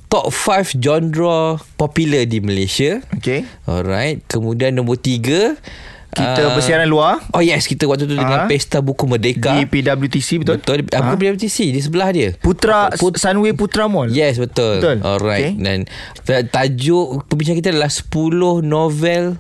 Top 0.07 0.29
5 0.29 0.77
genre 0.77 1.57
popular 1.75 2.23
di 2.23 2.39
Malaysia 2.39 2.99
Okay. 3.15 3.47
Alright 3.65 4.21
Kemudian 4.27 4.75
nombor 4.75 4.99
3 4.99 5.55
Kita 6.15 6.43
bersiaran 6.51 6.87
luar 6.87 7.19
Oh 7.31 7.39
yes 7.39 7.67
Kita 7.67 7.85
waktu 7.85 8.07
tu 8.07 8.15
dengan 8.15 8.45
Aha. 8.45 8.49
Pesta 8.49 8.79
Buku 8.79 9.05
Merdeka 9.05 9.53
di 9.53 9.67
PWTC 9.67 10.41
betul? 10.41 10.57
Betul 10.57 10.79
Aku 10.89 11.11
Ha? 11.11 11.19
PWTC 11.19 11.59
Di 11.69 11.81
sebelah 11.81 12.09
dia 12.09 12.33
Putra 12.37 12.89
Put- 12.95 13.17
Sunway 13.17 13.53
Putra 13.53 13.85
Mall. 13.85 14.09
Yes 14.09 14.39
betul. 14.39 14.79
Betul. 14.79 14.97
Alright. 15.01 15.53
Okay. 15.53 15.61
Dan 15.61 15.79
ta- 16.23 16.45
tajuk 16.45 17.27
perbincangan 17.27 17.59
kita 17.59 17.71
adalah 17.71 17.91
10 17.91 18.11
novel 18.63 19.37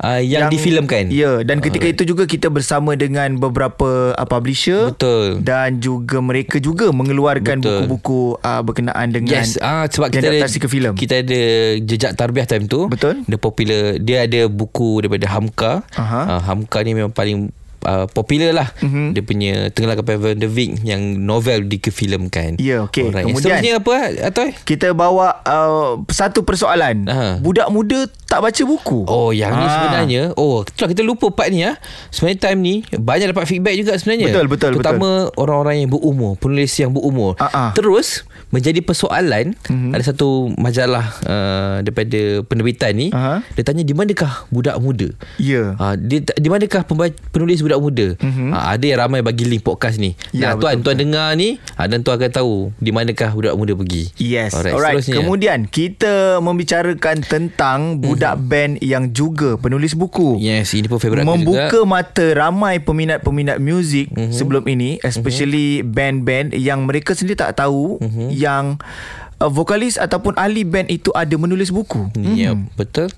uh, 0.00 0.20
yang, 0.20 0.48
yang 0.48 0.50
difilmkan. 0.50 1.12
Ya, 1.12 1.44
dan 1.44 1.60
ketika 1.60 1.86
itu 1.86 2.02
juga 2.08 2.24
kita 2.24 2.48
bersama 2.48 2.96
dengan 2.96 3.36
beberapa 3.36 4.16
uh, 4.16 4.26
publisher 4.26 4.92
Betul. 4.92 5.44
dan 5.44 5.78
juga 5.78 6.18
mereka 6.24 6.56
juga 6.58 6.90
mengeluarkan 6.90 7.60
Betul. 7.60 7.86
buku-buku 7.86 8.22
uh, 8.40 8.62
berkenaan 8.64 9.08
dengan 9.12 9.44
Yes, 9.44 9.60
ah 9.60 9.84
sebab 9.86 10.10
kita 10.10 10.26
ada 10.26 10.40
diadaptasi 10.40 10.58
ke 10.58 10.68
filem. 10.68 10.92
kita 10.96 11.22
ada 11.22 11.40
jejak 11.84 12.12
tarbiyah 12.16 12.48
time 12.48 12.66
tu. 12.66 12.88
Betul. 12.88 13.22
Dia 13.28 13.38
popular. 13.38 14.00
Dia 14.00 14.26
ada 14.26 14.48
buku 14.48 15.04
daripada 15.04 15.26
Hamka. 15.30 15.72
Aha. 15.94 16.36
Uh, 16.36 16.40
Hamka 16.42 16.80
ni 16.82 16.96
memang 16.96 17.12
paling 17.12 17.52
uh, 17.82 18.06
popular 18.06 18.50
lah. 18.52 18.68
Mhm. 18.78 19.12
Dia 19.12 19.22
punya 19.22 19.52
Tenggelam 19.68 19.96
Kapal 19.96 20.16
Van 20.16 20.34
der 20.34 20.48
Wijk 20.48 20.82
yang 20.82 21.00
novel 21.18 21.64
dikefilmkan. 21.64 22.56
Ya, 22.56 22.84
okey. 22.84 23.08
Alright. 23.08 23.26
Kemudian- 23.26 23.60
Seterusnya 23.60 23.72
apa 23.76 23.94
Atoy? 24.22 24.50
kita 24.62 24.88
bawa 24.90 25.40
uh, 25.42 25.90
satu 26.06 26.42
persoalan. 26.42 27.04
Aha. 27.04 27.28
Budak 27.38 27.68
muda 27.68 27.98
tak 28.24 28.40
baca 28.40 28.62
buku. 28.62 29.04
Oh 29.04 29.30
yang 29.30 29.50
ni 29.52 29.62
Ah. 29.62 29.72
sebenarnya 29.72 30.22
Oh 30.34 30.62
itulah 30.62 30.86
kita 30.88 31.02
lupa 31.02 31.28
part 31.28 31.50
ni 31.50 31.62
ah. 31.62 31.74
Sebenarnya 32.08 32.38
time 32.40 32.60
ni 32.60 32.74
Banyak 32.86 33.26
dapat 33.28 33.42
feedback 33.44 33.74
juga 33.74 33.92
sebenarnya 33.92 34.30
Betul, 34.30 34.46
betul, 34.46 34.70
Terutama 34.72 35.08
orang-orang 35.34 35.82
yang 35.82 35.90
berumur 35.90 36.38
Penulis 36.38 36.70
yang 36.72 36.90
berumur 36.90 37.34
Ah, 37.36 37.50
ah. 37.50 37.70
Terus 37.72 38.22
Menjadi 38.48 38.78
persoalan 38.80 39.58
Mhm. 39.66 39.90
Ada 39.90 40.14
satu 40.14 40.46
majalah 40.54 41.10
uh, 41.22 41.76
Daripada 41.80 42.20
penerbitan 42.44 42.92
ni 42.92 43.10
Aha. 43.10 43.42
Dia 43.50 43.62
tanya 43.62 43.82
di 43.82 43.92
manakah 43.92 44.46
budak 44.46 44.78
muda 44.78 45.10
Ya. 45.36 45.74
Ha, 45.74 45.94
di, 45.94 46.22
di 46.22 46.48
manakah 46.48 46.82
pembaca, 46.82 47.10
penulis 47.30 47.66
budak 47.70 47.80
muda? 47.80 48.06
Mhm. 48.18 48.50
Ha, 48.50 48.58
ada 48.74 48.84
yang 48.84 48.98
ramai 48.98 49.20
bagi 49.20 49.46
link 49.46 49.62
podcast 49.62 49.96
ni. 49.96 50.18
Ya, 50.30 50.52
nah, 50.52 50.58
tuan, 50.58 50.82
betul, 50.82 50.90
tuan 50.90 50.96
dengar 50.98 51.28
ni 51.32 51.62
ha, 51.74 51.86
dan 51.86 52.02
tuan 52.02 52.18
akan 52.18 52.30
tahu 52.32 52.54
di 52.76 52.90
manakah 52.90 53.30
budak 53.30 53.54
muda 53.54 53.72
pergi. 53.72 54.10
Yes. 54.16 54.50
Alright, 54.52 54.74
Alright. 54.74 55.06
Kemudian 55.06 55.64
kita 55.64 56.40
membicarakan 56.40 57.22
tentang 57.22 57.78
budak 57.96 58.34
band 58.40 58.80
yang 58.80 59.10
juga 59.10 59.54
penulis 59.54 59.92
buku. 59.92 60.36
Yes, 60.36 60.72
ini 60.72 60.86
pun 60.86 60.98
favourite 60.98 61.22
aku 61.22 61.30
Membuka 61.30 61.70
juga. 61.76 61.86
mata 61.86 62.26
ramai 62.32 62.80
peminat-peminat 62.80 63.60
muzik 63.60 64.10
Mhm. 64.10 64.32
sebelum 64.32 64.64
ini 64.64 64.96
especially 65.00 65.84
band-band 65.84 66.50
yang 66.52 66.82
mereka 66.82 67.12
sendiri 67.12 67.36
tak 67.36 67.54
tahu 67.54 68.00
Mhm. 68.00 68.32
yang 68.32 68.64
uh, 69.40 69.50
vokalis 69.50 69.96
ataupun 69.96 70.36
ahli 70.36 70.62
band 70.62 70.88
itu 70.88 71.10
ada 71.10 71.32
menulis 71.34 71.68
buku. 71.68 72.12
Ya, 72.30 72.52
Mhm. 72.52 72.76
betul. 72.76 73.08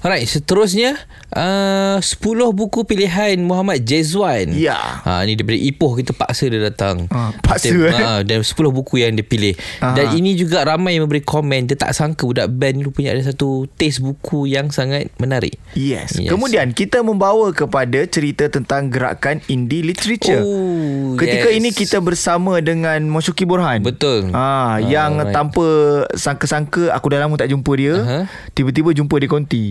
Alright, 0.00 0.24
seterusnya 0.24 0.96
uh, 1.32 1.98
10 1.98 2.12
buku 2.52 2.84
pilihan 2.84 3.36
Muhammad 3.40 3.82
Jezwan. 3.82 4.52
Ya. 4.52 4.76
Ha 5.02 5.24
ni 5.24 5.34
daripada 5.34 5.58
Ipoh 5.58 5.92
kita 5.94 6.12
paksa 6.12 6.46
dia 6.46 6.60
datang. 6.60 7.08
Ah, 7.08 7.32
paksa, 7.40 7.72
Kita, 7.72 7.88
eh? 7.88 7.94
ha, 7.96 8.10
dan 8.22 8.40
10 8.40 8.52
buku 8.70 9.00
yang 9.00 9.12
dia 9.12 9.24
pilih. 9.24 9.54
Ah. 9.78 9.94
Dan 9.94 10.12
ini 10.14 10.34
juga 10.34 10.62
ramai 10.62 10.94
yang 10.94 11.06
memberi 11.06 11.22
komen 11.22 11.64
dia 11.64 11.76
tak 11.76 11.92
sangka 11.92 12.22
budak 12.22 12.48
band 12.50 12.74
ni 12.76 12.84
punya 12.86 13.10
ada 13.10 13.24
satu 13.24 13.64
taste 13.72 13.98
buku 13.98 14.44
yang 14.46 14.68
sangat 14.68 15.08
menarik. 15.16 15.56
Yes. 15.72 16.14
Yes. 16.14 16.28
Kemudian 16.28 16.72
kita 16.72 17.00
membawa 17.00 17.48
kepada 17.50 18.04
cerita 18.04 18.46
tentang 18.46 18.90
gerakan 18.90 19.40
indie 19.46 19.80
literature. 19.80 20.42
Oh, 20.42 21.14
Ketika 21.14 21.48
yes. 21.48 21.56
ini 21.56 21.68
kita 21.70 21.98
bersama 21.98 22.58
dengan 22.58 23.00
Moshuki 23.06 23.46
Burhan. 23.46 23.80
Betul. 23.80 24.28
Ah, 24.32 24.76
yang 24.78 25.16
Alright. 25.16 25.32
tanpa 25.32 25.61
sangka-sangka 26.16 26.90
aku 26.92 27.06
dah 27.12 27.22
lama 27.22 27.34
tak 27.36 27.50
jumpa 27.52 27.72
dia. 27.76 27.94
Aha. 27.98 28.18
Tiba-tiba 28.52 28.92
jumpa 28.92 29.16
di 29.18 29.28
konti. 29.28 29.64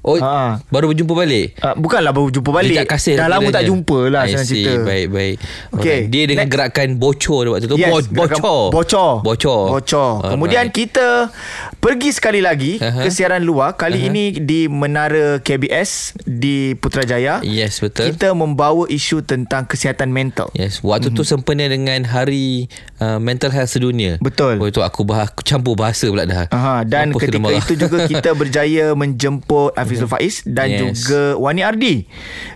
Oh, 0.00 0.16
Ah. 0.16 0.64
baru 0.68 0.90
berjumpa 0.90 1.12
balik. 1.12 1.56
Uh, 1.56 1.76
bukanlah 1.76 2.10
baru 2.10 2.28
jumpa 2.30 2.50
balik. 2.50 2.72
Jejak 2.72 2.88
kasih 2.88 3.14
dah 3.14 3.28
lama 3.28 3.48
tak 3.48 3.64
jumpa 3.64 3.98
lah 4.08 4.24
senang 4.24 4.44
cerita. 4.44 4.72
Baik, 4.80 5.06
baik. 5.08 5.34
Okey. 5.70 5.76
Alright. 5.76 6.04
Dia 6.08 6.22
dengan 6.24 6.46
Next. 6.46 6.54
gerakan 6.54 6.88
bocor 6.96 7.38
dia 7.40 7.50
waktu 7.50 7.66
tu. 7.66 7.76
Yes, 7.76 7.90
Bo- 7.90 8.08
bocor. 8.16 8.62
Bocor. 8.70 9.12
Bocor. 9.20 9.62
Bocor. 9.70 10.10
Kemudian 10.26 10.66
kita 10.68 11.28
pergi 11.76 12.10
sekali 12.10 12.40
lagi 12.40 12.76
Aha. 12.76 13.02
ke 13.02 13.08
siaran 13.08 13.40
luar. 13.40 13.74
Kali 13.74 13.98
Aha. 13.98 14.08
ini 14.08 14.24
di 14.36 14.66
Menara 14.66 15.36
KBS 15.38 16.16
di 16.22 16.72
Putrajaya. 16.74 17.40
Yes, 17.42 17.78
betul. 17.78 18.08
Kita 18.08 18.32
membawa 18.32 18.84
isu 18.86 19.20
tentang 19.20 19.64
kesihatan 19.64 20.08
mental. 20.08 20.48
Yes, 20.52 20.80
waktu 20.80 21.10
tu 21.10 21.22
sempena 21.22 21.66
dengan 21.66 22.02
Hari 22.02 22.72
uh, 22.98 23.18
Mental 23.18 23.50
Health 23.50 23.70
Sedunia. 23.70 24.16
Mhm. 24.16 24.22
Betul. 24.22 24.54
Oh 24.56 24.66
itu 24.66 24.80
aku 24.80 25.04
bahas 25.04 25.28
aku 25.30 25.42
campur 25.42 25.74
bahasa 25.74 26.08
pula 26.08 26.24
dah. 26.24 26.48
Aha, 26.48 26.82
dan 26.82 27.12
Mampus 27.12 27.20
kena 27.22 27.36
ketika 27.46 27.52
itu 27.54 27.72
juga 27.78 27.98
kita 28.12 28.30
berjaya 28.32 28.92
menjemput 28.92 29.76
Hafizul 29.90 30.06
Faiz 30.06 30.46
dan 30.46 30.70
Yes. 30.70 31.02
juga 31.02 31.34
Wani 31.36 31.60
Ardi 31.60 32.06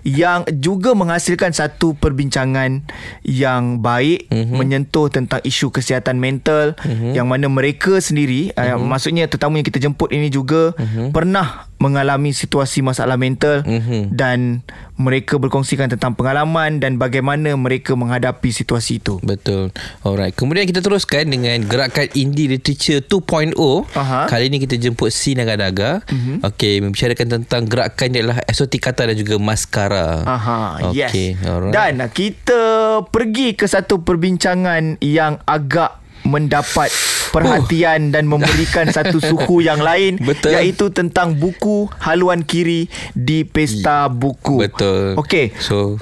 yang 0.01 0.47
juga 0.55 0.95
menghasilkan 0.95 1.51
satu 1.51 1.91
perbincangan 1.93 2.87
yang 3.21 3.77
baik 3.77 4.31
Mhm. 4.31 4.55
menyentuh 4.55 5.11
tentang 5.11 5.43
isu 5.43 5.67
kesihatan 5.69 6.15
mental 6.15 6.79
yang 7.11 7.27
mana 7.27 7.45
mereka 7.45 7.99
sendiri 7.99 8.55
uh, 8.55 8.79
Mhm. 8.79 8.87
maksudnya 8.87 9.27
tetamu 9.27 9.59
yang 9.59 9.67
kita 9.67 9.77
jemput 9.77 10.09
ini 10.09 10.29
juga 10.29 10.71
pernah 11.11 11.67
mengalami 11.75 12.31
situasi 12.31 12.79
masalah 12.79 13.19
mental 13.19 13.61
Mhm. 13.61 14.15
dan 14.15 14.63
mereka 14.95 15.35
berkongsikan 15.35 15.91
tentang 15.91 16.15
pengalaman 16.15 16.79
dan 16.79 16.95
bagaimana 16.95 17.51
mereka 17.53 17.93
menghadapi 17.93 18.47
situasi 18.47 19.03
itu. 19.03 19.19
Betul. 19.19 19.75
Alright. 20.01 20.31
Kemudian 20.31 20.63
kita 20.63 20.79
teruskan 20.79 21.27
dengan 21.27 21.59
gerakan 21.67 22.07
Indie 22.15 22.47
Literature 22.47 23.03
2.0. 23.03 23.83
Aha. 23.91 24.23
Kali 24.25 24.47
ini 24.47 24.63
kita 24.63 24.79
jemput 24.79 25.11
Si 25.11 25.35
Naga-Naga. 25.35 25.99
Mm-hmm. 26.07 26.47
Okey, 26.47 26.75
membicarakan 26.79 27.27
tentang 27.41 27.67
gerakan 27.67 28.07
dia 28.07 28.23
adalah 28.23 28.39
esotik 28.47 28.79
kata 28.81 29.11
dan 29.11 29.15
juga 29.19 29.35
maskara. 29.35 30.23
Aha, 30.23 30.89
Okey, 30.95 31.35
yes. 31.35 31.43
alright. 31.43 31.75
Dan 31.75 31.99
kita 32.07 32.63
pergi 33.05 33.51
ke 33.51 33.67
satu 33.67 33.99
perbincangan 33.99 35.03
yang 35.03 35.43
agak 35.43 36.04
mendapat 36.25 36.89
perhatian 37.35 38.15
dan 38.15 38.25
memberikan 38.31 38.87
satu 38.95 39.19
suhu 39.19 39.59
yang 39.59 39.83
lain 39.83 40.15
Betul. 40.23 40.55
iaitu 40.55 40.87
tentang 40.95 41.35
buku 41.35 41.91
haluan 41.99 42.47
kiri 42.47 42.87
di 43.11 43.43
pesta 43.43 44.07
buku. 44.07 44.63
Betul. 44.63 45.19
Okey. 45.19 45.51
So, 45.59 45.99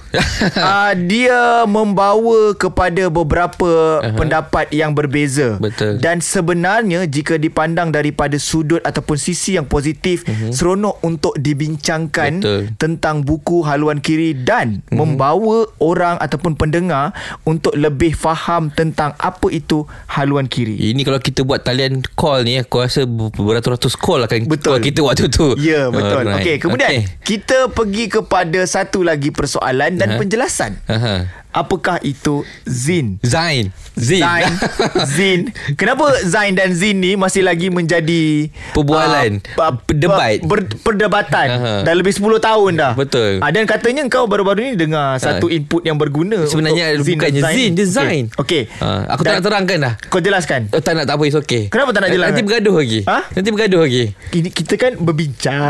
uh, 0.54 0.94
dia 1.12 1.66
membawa 1.66 2.54
kepada 2.54 3.10
beberapa 3.10 4.02
uh-huh. 4.02 4.14
pendapat 4.14 4.70
yang 4.70 4.94
berbeza. 4.94 5.58
Betul. 5.58 5.98
Dan 5.98 6.22
sebenarnya 6.22 7.10
jika 7.10 7.42
dipandang 7.42 7.90
daripada 7.90 8.38
sudut 8.38 8.82
ataupun 8.86 9.18
sisi 9.18 9.58
yang 9.58 9.66
positif, 9.66 10.22
uh-huh. 10.30 10.54
seronok 10.54 11.02
untuk 11.02 11.34
dibincangkan 11.38 12.40
Betul. 12.40 12.62
tentang 12.78 13.26
buku 13.26 13.66
haluan 13.66 13.98
kiri 14.00 14.38
dan 14.38 14.86
uh-huh. 14.86 15.02
membawa 15.02 15.66
orang 15.82 16.22
ataupun 16.22 16.54
pendengar 16.54 17.16
untuk 17.44 17.74
lebih 17.74 18.14
faham 18.14 18.70
tentang 18.70 19.18
apa 19.18 19.50
itu 19.50 19.86
haluan 20.14 20.46
kiri. 20.46 20.78
ini 20.78 21.02
kalau 21.02 21.18
kita 21.18 21.42
buat 21.42 21.62
talian 21.62 22.06
call 22.14 22.46
ni 22.46 22.56
aku 22.56 22.80
rasa 22.80 23.04
ber- 23.04 23.34
beratus-ratus 23.34 23.98
call 23.98 24.22
akan 24.22 24.46
Betul. 24.46 24.70
call 24.70 24.82
kita 24.82 25.02
waktu 25.02 25.26
tu. 25.28 25.58
Ya, 25.58 25.90
betul. 25.90 26.22
Alright. 26.22 26.46
Okey, 26.46 26.56
kemudian 26.58 26.90
Okey. 26.92 27.02
kita 27.26 27.74
pergi 27.74 28.06
kepada 28.08 28.62
satu 28.64 29.02
lagi 29.02 29.34
persoalan 29.34 29.98
dan 29.98 30.14
Aha. 30.14 30.20
penjelasan. 30.22 30.78
Aha. 30.86 31.16
Apakah 31.54 32.02
itu 32.02 32.42
Zin? 32.66 33.22
Zain 33.22 33.70
Zin 33.94 34.20
Zain 34.20 34.50
Zin 35.16 35.40
Kenapa 35.78 36.18
Zain 36.26 36.52
dan 36.52 36.74
Zin 36.74 36.98
ni 36.98 37.14
Masih 37.14 37.46
lagi 37.46 37.70
menjadi 37.70 38.50
Perbualan. 38.74 39.38
ah, 39.56 39.78
Berdebat. 39.78 40.42
ber, 40.42 40.66
Perdebatan 40.82 41.48
Aha. 41.48 41.74
Dah 41.86 41.94
lebih 41.94 42.10
10 42.10 42.26
tahun 42.42 42.72
dah 42.74 42.94
Betul. 42.98 43.38
ah, 43.38 43.54
Dan 43.54 43.70
katanya 43.70 44.02
kau 44.10 44.26
baru-baru 44.26 44.66
ni 44.66 44.74
Dengar 44.76 45.22
satu 45.22 45.46
input 45.46 45.86
yang 45.86 45.96
berguna 45.96 46.42
Sebenarnya 46.44 46.98
untuk 46.98 47.14
bukannya 47.14 47.38
dan 47.40 47.54
Zin 47.54 47.72
Dia 47.72 47.86
Zain 47.86 48.24
Okay, 48.34 48.66
okay. 48.66 48.82
ha, 48.82 49.14
Aku 49.14 49.22
tak 49.22 49.38
nak 49.38 49.44
terangkan 49.46 49.78
dah 49.80 49.94
Kau 50.10 50.18
jelaskan 50.18 50.74
Oh, 50.74 50.82
tak 50.82 50.98
nak 50.98 51.06
tak 51.06 51.14
apa 51.14 51.24
It's 51.24 51.38
okay 51.38 51.70
Kenapa 51.70 51.94
tak 51.94 52.02
nak 52.02 52.12
jelaskan? 52.12 52.34
Nanti 52.34 52.44
bergaduh 52.44 52.76
lagi 52.76 53.00
Ha? 53.06 53.20
Nanti 53.30 53.50
bergaduh 53.52 53.82
lagi 53.86 54.04
ini 54.34 54.50
kita 54.50 54.74
kan 54.76 54.98
berbincang. 54.98 55.70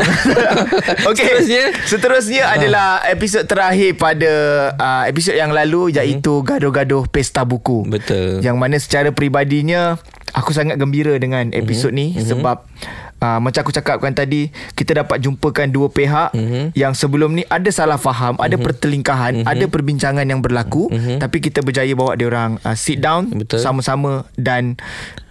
Okey. 1.10 1.20
Seterusnya? 1.20 1.64
Seterusnya 1.84 2.42
adalah 2.48 2.88
episod 3.04 3.44
terakhir 3.44 3.92
pada 3.94 4.32
uh, 4.72 5.02
episod 5.04 5.34
yang 5.34 5.50
lalu 5.50 5.73
iaitu 5.90 6.42
gaduh-gaduh 6.42 7.06
pesta 7.10 7.42
buku. 7.42 7.86
Betul. 7.86 8.40
Yang 8.40 8.56
mana 8.56 8.76
secara 8.80 9.08
peribadinya 9.10 9.98
aku 10.34 10.50
sangat 10.50 10.76
gembira 10.76 11.14
dengan 11.16 11.54
episod 11.54 11.94
ni 11.94 12.18
sebab 12.18 12.66
Uh, 13.24 13.40
macam 13.40 13.64
aku 13.64 13.72
cakapkan 13.72 14.12
tadi 14.12 14.52
kita 14.76 15.00
dapat 15.00 15.16
jumpakan 15.22 15.72
dua 15.72 15.88
pihak 15.88 16.36
mm-hmm. 16.36 16.76
yang 16.76 16.92
sebelum 16.92 17.32
ni 17.32 17.46
ada 17.48 17.72
salah 17.72 17.96
faham, 17.96 18.36
mm-hmm. 18.36 18.44
ada 18.44 18.56
pertelingkahan, 18.60 19.32
mm-hmm. 19.40 19.52
ada 19.54 19.64
perbincangan 19.64 20.26
yang 20.28 20.44
berlaku 20.44 20.92
mm-hmm. 20.92 21.24
tapi 21.24 21.40
kita 21.40 21.64
berjaya 21.64 21.88
bawa 21.96 22.20
dia 22.20 22.28
orang 22.28 22.60
uh, 22.66 22.76
sit 22.76 23.00
down 23.00 23.32
Betul. 23.32 23.64
sama-sama 23.64 24.28
dan 24.36 24.76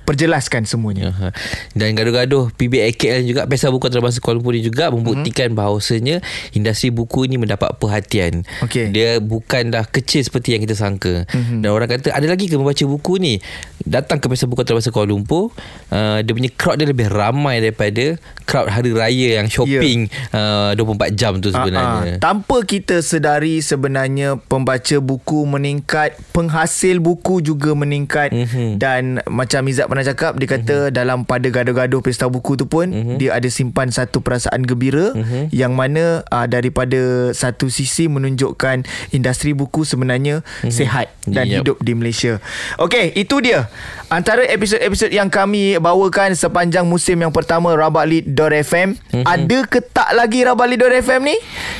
perjelaskan 0.03 0.67
semuanya. 0.67 1.11
Aha. 1.15 1.29
Dan 1.73 1.95
gaduh-gaduh 1.95 2.51
PBAKL 2.55 3.23
juga 3.23 3.41
Pesta 3.47 3.71
Buku 3.71 3.87
Antarabangsa 3.87 4.19
Kuala 4.19 4.39
Lumpur 4.39 4.53
ni 4.53 4.61
juga 4.61 4.91
Membuktikan 4.91 5.51
mm-hmm. 5.51 5.59
bahawasanya 5.59 6.15
Industri 6.53 6.91
buku 6.91 7.25
ini 7.25 7.39
mendapat 7.39 7.75
perhatian 7.79 8.43
Okey. 8.61 8.91
Dia 8.91 9.17
bukanlah 9.23 9.87
kecil 9.87 10.21
seperti 10.21 10.55
yang 10.55 10.61
kita 10.63 10.75
sangka 10.75 11.25
mm-hmm. 11.27 11.63
Dan 11.63 11.69
orang 11.71 11.89
kata 11.89 12.11
Ada 12.13 12.27
lagi 12.29 12.51
ke 12.51 12.55
membaca 12.59 12.83
buku 12.85 13.17
ni 13.19 13.39
Datang 13.83 14.19
ke 14.19 14.27
Pesta 14.27 14.45
Buku 14.45 14.61
Antarabangsa 14.63 14.91
Kuala 14.91 15.11
Lumpur 15.11 15.51
uh, 15.89 16.19
Dia 16.21 16.33
punya 16.35 16.51
crowd 16.53 16.77
dia 16.77 16.87
lebih 16.89 17.07
ramai 17.09 17.63
daripada 17.63 18.19
Crowd 18.43 18.67
Hari 18.67 18.91
Raya 18.91 19.29
yang 19.39 19.47
shopping 19.47 20.11
yeah. 20.35 20.73
uh, 20.75 20.79
24 20.79 21.15
jam 21.15 21.33
tu 21.39 21.49
sebenarnya 21.49 22.15
Uh-uh. 22.15 22.19
Tanpa 22.19 22.63
kita 22.63 22.99
sedari 22.99 23.63
sebenarnya 23.63 24.35
pembaca 24.39 24.97
buku 24.99 25.45
meningkat, 25.47 26.15
penghasil 26.35 26.99
buku 26.99 27.39
juga 27.39 27.71
meningkat 27.73 28.33
Mhm. 28.33 28.81
dan 28.81 29.23
macam 29.29 29.61
Izzat 29.67 29.87
pernah 29.93 30.03
cakap 30.03 30.33
dia 30.35 30.49
kata 30.49 30.77
dalam 30.89 31.21
pada 31.21 31.45
gaduh-gaduh 31.45 32.01
pesta 32.01 32.25
buku 32.25 32.57
tu 32.57 32.65
pun 32.65 32.89
Mhm. 32.89 33.15
dia 33.15 33.31
ada 33.31 33.45
simpan 33.45 33.87
satu 33.87 34.19
perasaan 34.19 34.65
gembira 34.65 35.13
yang 35.49 35.71
mana 35.71 36.25
uh, 36.27 36.45
daripada 36.45 36.97
satu 37.31 37.69
sisi 37.69 38.09
menunjukkan 38.09 38.83
industri 39.09 39.53
buku 39.53 39.85
sebenarnya 39.85 40.41
sihat 40.65 41.13
dan. 41.23 41.45
Yep. 41.45 41.55
hidup 41.55 41.77
di 41.79 41.93
Malaysia. 41.93 42.41
Okey, 42.75 43.13
itu 43.13 43.37
dia. 43.37 43.69
Antara 44.07 44.41
episod-episod 44.43 45.07
yang 45.07 45.29
kami 45.29 45.77
bawakan 45.77 46.33
sepanjang 46.33 46.83
musim 46.83 47.15
yang 47.15 47.29
pertama 47.29 47.69
Rabak 47.71 48.05
Lead 48.05 48.25
FM. 48.65 48.97
Mhm. 49.13 49.23
Ada 49.23 49.57
ke 49.63 49.79
tak 49.79 50.09
lagi 50.11 50.41
Rabak 50.41 50.65
Lead 50.65 50.81
FM 50.99 51.21
ni? 51.23 51.37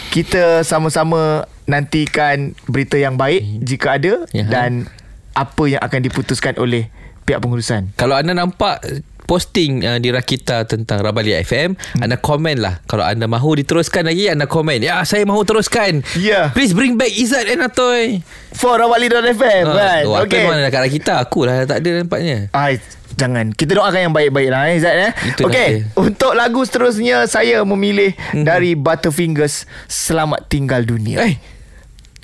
Kita 0.09 0.61
sama-sama 0.61 1.49
nantikan 1.65 2.53
berita 2.67 2.95
yang 2.95 3.15
baik 3.15 3.41
jika 3.63 3.97
ada 3.97 4.27
Ya. 4.29 4.45
dan 4.45 4.85
apa 5.33 5.63
yang 5.65 5.81
akan 5.81 5.99
diputuskan 5.99 6.53
oleh 6.55 6.91
pihak 7.23 7.39
pengurusan. 7.39 7.95
Kalau 7.95 8.15
anda 8.19 8.35
nampak 8.35 8.83
posting 9.23 9.81
uh, 9.87 9.97
di 9.97 10.11
Rakita 10.11 10.67
tentang 10.67 11.01
Rabali 11.01 11.33
FM, 11.41 11.75
hmm. 11.75 12.03
anda 12.03 12.19
komen 12.19 12.59
lah. 12.59 12.83
Kalau 12.85 13.07
anda 13.07 13.25
mahu 13.25 13.57
diteruskan 13.63 14.05
lagi, 14.05 14.29
anda 14.29 14.45
komen. 14.45 14.83
Ya, 14.83 15.01
saya 15.07 15.23
mahu 15.23 15.41
teruskan. 15.47 16.03
Ya. 16.19 16.51
Please 16.51 16.75
bring 16.75 16.99
back 16.99 17.09
Izzat 17.09 17.49
and 17.49 17.63
Atoy. 17.63 18.21
For 18.53 18.77
Rabak 18.77 18.99
Lead 19.01 19.15
FM 19.33 19.65
kan? 19.73 20.03
oh, 20.05 20.21
Okey. 20.21 20.43
Atoy 20.43 20.43
mana 20.45 20.59
dekat 20.67 20.81
Rakita? 20.85 21.13
Aku 21.23 21.47
lah 21.47 21.65
tak 21.65 21.81
ada 21.81 21.89
nampaknya. 22.03 22.51
Ai, 22.53 22.77
jangan. 23.17 23.49
Kita 23.55 23.79
doakan 23.79 24.11
yang 24.11 24.15
baik-baik 24.15 24.49
lah 24.51 24.69
eh, 24.69 24.77
Zat 24.77 24.95
eh. 24.95 25.11
Okey, 25.41 25.69
dia. 25.81 25.89
untuk 25.97 26.37
lagu 26.37 26.61
seterusnya 26.61 27.25
saya 27.25 27.63
memilih 27.65 28.13
dari 28.35 28.77
Butterfingers 28.77 29.65
Selamat 29.89 30.45
Tinggal 30.51 30.85
Dunia. 30.85 31.23
Eh, 31.25 31.39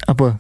Apa? 0.06 0.38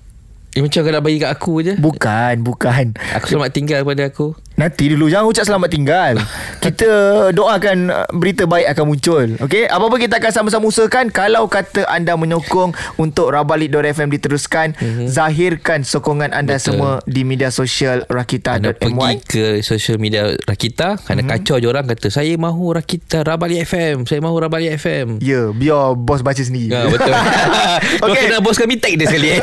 eh 0.49 0.65
macam 0.65 0.81
kau 0.81 0.91
nak 0.91 1.03
bagi 1.05 1.21
kat 1.21 1.29
aku 1.29 1.53
je. 1.61 1.73
Bukan, 1.77 2.41
bukan. 2.41 2.97
Aku 3.15 3.25
selamat 3.29 3.53
tinggal 3.53 3.85
pada 3.85 4.09
aku. 4.09 4.33
Nanti 4.59 4.91
dulu. 4.91 5.07
Jangan 5.07 5.23
ucap 5.23 5.47
selamat 5.47 5.69
tinggal. 5.71 6.13
Kita 6.63 6.91
doakan 7.31 7.77
uh, 7.87 8.07
Berita 8.11 8.43
baik 8.43 8.75
akan 8.75 8.83
muncul. 8.91 9.27
Okey? 9.39 9.71
Apa-apa 9.71 9.95
kita 9.95 10.19
akan 10.19 10.31
sama-sama 10.35 10.67
usahakan. 10.67 11.07
Kalau 11.07 11.47
kata 11.47 11.87
anda 11.87 12.19
menyokong 12.19 12.75
Untuk 12.99 13.31
Rabalik.fm 13.31 14.11
diteruskan 14.11 14.75
mm-hmm. 14.75 15.07
Zahirkan 15.07 15.87
sokongan 15.87 16.35
anda 16.35 16.59
Betul. 16.59 16.75
semua 16.75 16.91
Di 17.07 17.23
media 17.23 17.47
sosial 17.47 18.03
Anda 18.03 18.75
pergi 18.75 18.91
Rakita.my 18.91 19.13
ke 19.23 19.45
social 19.63 19.95
media 19.95 20.35
Rakita 20.35 20.99
Kerana 20.99 21.23
Mhm. 21.23 21.29
kacau 21.31 21.55
je 21.63 21.67
orang 21.71 21.87
kata 21.87 22.11
Saya 22.11 22.35
mahu 22.35 22.75
Rakita 22.75 23.23
Rabali 23.23 23.63
FM 23.63 24.03
Saya 24.03 24.19
mahu 24.19 24.35
Rabali 24.43 24.67
FM 24.75 25.23
Ya 25.23 25.55
Biar 25.55 25.95
bos 25.95 26.19
baca 26.19 26.43
sendiri. 26.43 26.75
Ya 26.75 26.91
betul. 26.91 27.15
Okey. 28.03 28.27
kena 28.27 28.43
bos 28.43 28.59
kami 28.59 28.75
tag 28.75 28.99
dia 28.99 29.07
sekali. 29.07 29.39
Eh. 29.39 29.41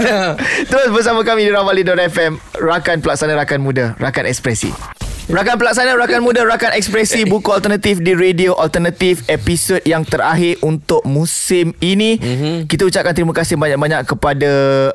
Terus 0.68 0.92
bersama 0.92 1.24
kami 1.24 1.48
di 1.48 1.52
Ravali.fm 1.54 2.60
Rakan 2.60 3.00
pelaksana 3.00 3.32
Rakan 3.32 3.64
Muda 3.64 3.96
Rakan 3.96 4.28
Ekspresi 4.28 5.05
Rakan 5.26 5.58
pelaksana 5.58 5.98
Rakan 5.98 6.22
Muda 6.22 6.46
Rakan 6.46 6.78
Ekspresi 6.78 7.26
Buku 7.26 7.50
alternatif 7.50 7.98
di 7.98 8.14
Radio 8.14 8.54
Alternatif 8.54 9.26
Episod 9.26 9.82
yang 9.82 10.06
terakhir 10.06 10.62
Untuk 10.62 11.02
musim 11.02 11.74
ini 11.82 12.14
mm-hmm. 12.14 12.70
Kita 12.70 12.86
ucapkan 12.86 13.10
terima 13.10 13.34
kasih 13.34 13.58
banyak-banyak 13.58 14.06
Kepada 14.06 14.52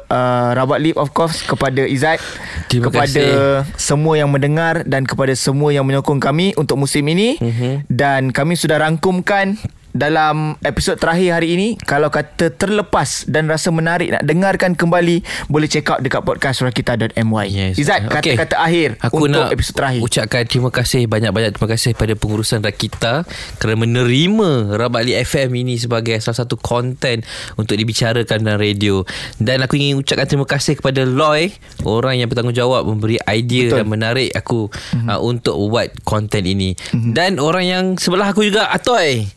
uh, 0.07 0.49
Rabat 0.55 0.79
Lip 0.79 0.95
of 0.95 1.11
course 1.11 1.43
Kepada 1.43 1.83
Izzat 1.83 2.23
Terima 2.71 2.87
Kepada 2.87 3.11
kasih. 3.11 3.75
semua 3.75 4.15
yang 4.15 4.31
mendengar 4.31 4.87
Dan 4.87 5.03
kepada 5.03 5.35
semua 5.35 5.75
yang 5.75 5.83
menyokong 5.83 6.23
kami 6.23 6.55
Untuk 6.55 6.79
musim 6.79 7.03
ini 7.11 7.35
mm-hmm. 7.35 7.91
Dan 7.91 8.31
kami 8.31 8.55
sudah 8.55 8.79
rangkumkan 8.79 9.59
dalam 9.91 10.55
episod 10.63 10.95
terakhir 10.95 11.39
hari 11.39 11.55
ini 11.55 11.67
kalau 11.83 12.07
kata 12.07 12.51
terlepas 12.55 13.27
dan 13.27 13.47
rasa 13.51 13.71
menarik 13.75 14.15
nak 14.15 14.23
dengarkan 14.23 14.75
kembali 14.75 15.23
boleh 15.51 15.67
check 15.67 15.87
out 15.91 15.99
dekat 15.99 16.23
podcast 16.23 16.63
rakita.my 16.63 17.47
Yes. 17.51 17.75
Izzat 17.75 18.07
kata-kata 18.07 18.63
akhir 18.63 18.95
Aku 19.03 19.27
untuk 19.27 19.43
nak 19.43 19.51
episod 19.51 19.75
terakhir 19.75 19.99
ucapkan 19.99 20.43
terima 20.47 20.71
kasih 20.71 21.05
banyak-banyak 21.11 21.51
terima 21.55 21.69
kasih 21.75 21.91
pada 21.95 22.13
pengurusan 22.15 22.63
Rakita 22.63 23.27
kerana 23.59 23.77
menerima 23.83 24.79
Rabali 24.79 25.13
FM 25.19 25.49
ini 25.59 25.75
sebagai 25.75 26.15
salah 26.23 26.47
satu 26.47 26.55
konten 26.55 27.25
untuk 27.59 27.75
dibicarakan 27.75 28.39
dalam 28.39 28.59
radio 28.59 29.03
dan 29.43 29.59
aku 29.65 29.75
ingin 29.75 29.99
ucapkan 29.99 30.27
terima 30.27 30.47
kasih 30.47 30.79
kepada 30.79 31.03
Loy 31.03 31.51
orang 31.83 32.23
yang 32.23 32.31
bertanggungjawab 32.31 32.87
memberi 32.87 33.19
idea 33.27 33.73
Betul. 33.73 33.77
dan 33.83 33.85
menarik 33.91 34.29
aku 34.31 34.71
mm-hmm. 34.71 35.07
uh, 35.11 35.19
untuk 35.19 35.55
buat 35.67 35.91
konten 36.07 36.47
ini 36.47 36.73
mm-hmm. 36.73 37.11
dan 37.11 37.37
orang 37.43 37.65
yang 37.67 37.83
sebelah 37.99 38.31
aku 38.31 38.47
juga 38.47 38.71
Atoy 38.71 39.27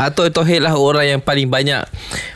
Atoy 0.00 0.32
Tohid 0.32 0.64
lah 0.64 0.72
orang 0.80 1.16
yang 1.16 1.20
paling 1.20 1.52
banyak 1.52 1.84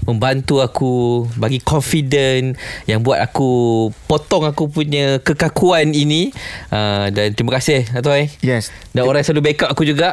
membantu 0.04 0.60
aku 0.60 1.24
bagi 1.40 1.64
confident 1.64 2.60
yang 2.84 3.00
buat 3.00 3.24
aku 3.24 3.88
potong 4.04 4.44
aku 4.44 4.68
punya 4.68 5.16
kekakuan 5.24 5.96
ini 5.96 6.28
uh, 6.68 7.08
dan 7.08 7.32
terima 7.32 7.56
kasih 7.56 7.88
Atoy 7.96 8.28
yes 8.44 8.68
dan 8.92 9.08
orang 9.08 9.24
yang 9.24 9.28
selalu 9.32 9.52
backup 9.52 9.72
aku 9.72 9.88
juga 9.88 10.12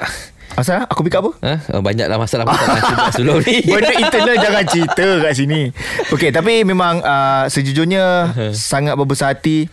Asal 0.52 0.84
aku 0.84 1.08
pick 1.08 1.16
up 1.16 1.24
apa? 1.24 1.32
Ha? 1.48 1.54
Oh, 1.72 1.82
banyaklah 1.84 2.20
masalah-masalah 2.20 2.80
sebab 2.84 3.08
sebelum 3.16 3.38
ni. 3.48 3.64
Benda 3.64 3.96
internal 3.96 4.36
jangan 4.36 4.64
cerita 4.68 5.08
kat 5.24 5.34
sini. 5.40 5.62
Okey, 6.12 6.30
tapi 6.36 6.68
memang 6.68 7.00
uh, 7.00 7.48
sejujurnya 7.48 8.36
sangat 8.52 9.00
berbesar 9.00 9.32
hati. 9.32 9.72